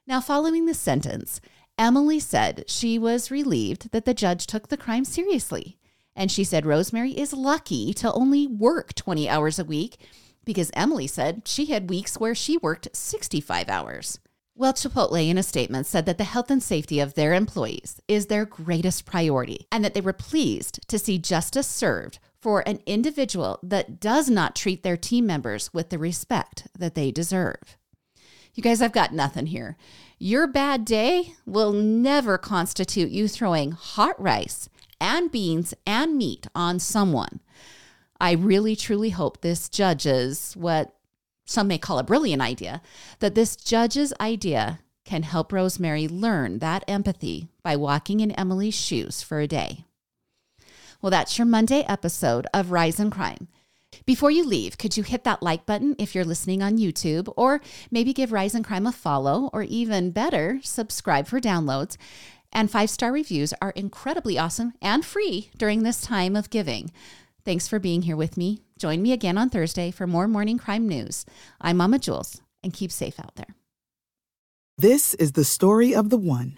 Now, 0.05 0.19
following 0.19 0.65
the 0.65 0.73
sentence, 0.73 1.39
Emily 1.77 2.19
said 2.19 2.65
she 2.67 2.99
was 2.99 3.31
relieved 3.31 3.91
that 3.91 4.03
the 4.03 4.13
judge 4.13 4.45
took 4.45 4.67
the 4.67 4.77
crime 4.77 5.05
seriously. 5.05 5.79
And 6.17 6.29
she 6.29 6.43
said 6.43 6.65
Rosemary 6.65 7.11
is 7.11 7.33
lucky 7.33 7.93
to 7.95 8.11
only 8.11 8.45
work 8.45 8.93
20 8.93 9.27
hours 9.29 9.57
a 9.57 9.65
week 9.65 9.97
because 10.43 10.69
Emily 10.73 11.07
said 11.07 11.47
she 11.47 11.67
had 11.67 11.89
weeks 11.89 12.17
where 12.17 12.35
she 12.35 12.57
worked 12.57 12.95
65 12.95 13.69
hours. 13.69 14.19
Well, 14.53 14.73
Chipotle, 14.73 15.29
in 15.29 15.37
a 15.37 15.43
statement, 15.43 15.85
said 15.85 16.05
that 16.05 16.17
the 16.17 16.23
health 16.23 16.51
and 16.51 16.63
safety 16.63 16.99
of 16.99 17.13
their 17.13 17.33
employees 17.33 18.01
is 18.07 18.27
their 18.27 18.45
greatest 18.45 19.05
priority 19.05 19.67
and 19.71 19.83
that 19.83 19.93
they 19.93 20.01
were 20.01 20.13
pleased 20.13 20.87
to 20.87 20.99
see 20.99 21.17
justice 21.17 21.67
served 21.67 22.19
for 22.45 22.61
an 22.67 22.79
individual 22.85 23.57
that 23.63 23.99
does 23.99 24.29
not 24.29 24.55
treat 24.55 24.83
their 24.83 24.95
team 24.95 25.25
members 25.25 25.73
with 25.73 25.89
the 25.89 25.97
respect 25.97 26.67
that 26.77 26.93
they 26.93 27.09
deserve. 27.09 27.75
You 28.53 28.61
guys, 28.61 28.83
I've 28.83 28.91
got 28.91 29.11
nothing 29.11 29.47
here. 29.47 29.77
Your 30.19 30.45
bad 30.45 30.85
day 30.85 31.33
will 31.47 31.73
never 31.73 32.37
constitute 32.37 33.09
you 33.09 33.27
throwing 33.27 33.71
hot 33.71 34.21
rice 34.21 34.69
and 35.01 35.31
beans 35.31 35.73
and 35.87 36.19
meat 36.19 36.45
on 36.53 36.77
someone. 36.77 37.41
I 38.21 38.33
really 38.33 38.75
truly 38.75 39.09
hope 39.09 39.41
this 39.41 39.67
judge's 39.67 40.53
what 40.53 40.93
some 41.45 41.67
may 41.67 41.79
call 41.79 41.97
a 41.97 42.03
brilliant 42.03 42.43
idea, 42.43 42.79
that 43.21 43.33
this 43.33 43.55
judge's 43.55 44.13
idea 44.21 44.81
can 45.03 45.23
help 45.23 45.51
Rosemary 45.51 46.07
learn 46.07 46.59
that 46.59 46.83
empathy 46.87 47.47
by 47.63 47.75
walking 47.75 48.19
in 48.19 48.29
Emily's 48.33 48.75
shoes 48.75 49.23
for 49.23 49.39
a 49.39 49.47
day. 49.47 49.85
Well, 51.01 51.11
that's 51.11 51.37
your 51.37 51.45
Monday 51.45 51.83
episode 51.87 52.47
of 52.53 52.71
Rise 52.71 52.99
and 52.99 53.11
Crime. 53.11 53.47
Before 54.05 54.31
you 54.31 54.45
leave, 54.45 54.77
could 54.77 54.97
you 54.97 55.03
hit 55.03 55.23
that 55.23 55.41
like 55.41 55.65
button 55.65 55.95
if 55.97 56.13
you're 56.13 56.25
listening 56.25 56.61
on 56.61 56.77
YouTube, 56.77 57.31
or 57.37 57.61
maybe 57.91 58.13
give 58.13 58.31
Rise 58.31 58.55
and 58.55 58.65
Crime 58.65 58.87
a 58.87 58.91
follow, 58.91 59.49
or 59.53 59.63
even 59.63 60.11
better, 60.11 60.59
subscribe 60.63 61.27
for 61.27 61.39
downloads? 61.39 61.97
And 62.51 62.71
five 62.71 62.89
star 62.89 63.11
reviews 63.11 63.53
are 63.61 63.71
incredibly 63.71 64.37
awesome 64.37 64.73
and 64.81 65.05
free 65.05 65.49
during 65.57 65.83
this 65.83 66.01
time 66.01 66.35
of 66.35 66.49
giving. 66.49 66.91
Thanks 67.43 67.67
for 67.67 67.79
being 67.79 68.03
here 68.03 68.15
with 68.15 68.37
me. 68.37 68.61
Join 68.79 69.01
me 69.01 69.11
again 69.11 69.37
on 69.37 69.49
Thursday 69.49 69.91
for 69.91 70.07
more 70.07 70.27
morning 70.27 70.57
crime 70.57 70.87
news. 70.87 71.25
I'm 71.61 71.77
Mama 71.77 71.99
Jules, 71.99 72.41
and 72.63 72.73
keep 72.73 72.91
safe 72.91 73.19
out 73.19 73.35
there. 73.35 73.55
This 74.77 75.13
is 75.15 75.33
the 75.33 75.45
story 75.45 75.95
of 75.95 76.09
the 76.09 76.17
one. 76.17 76.57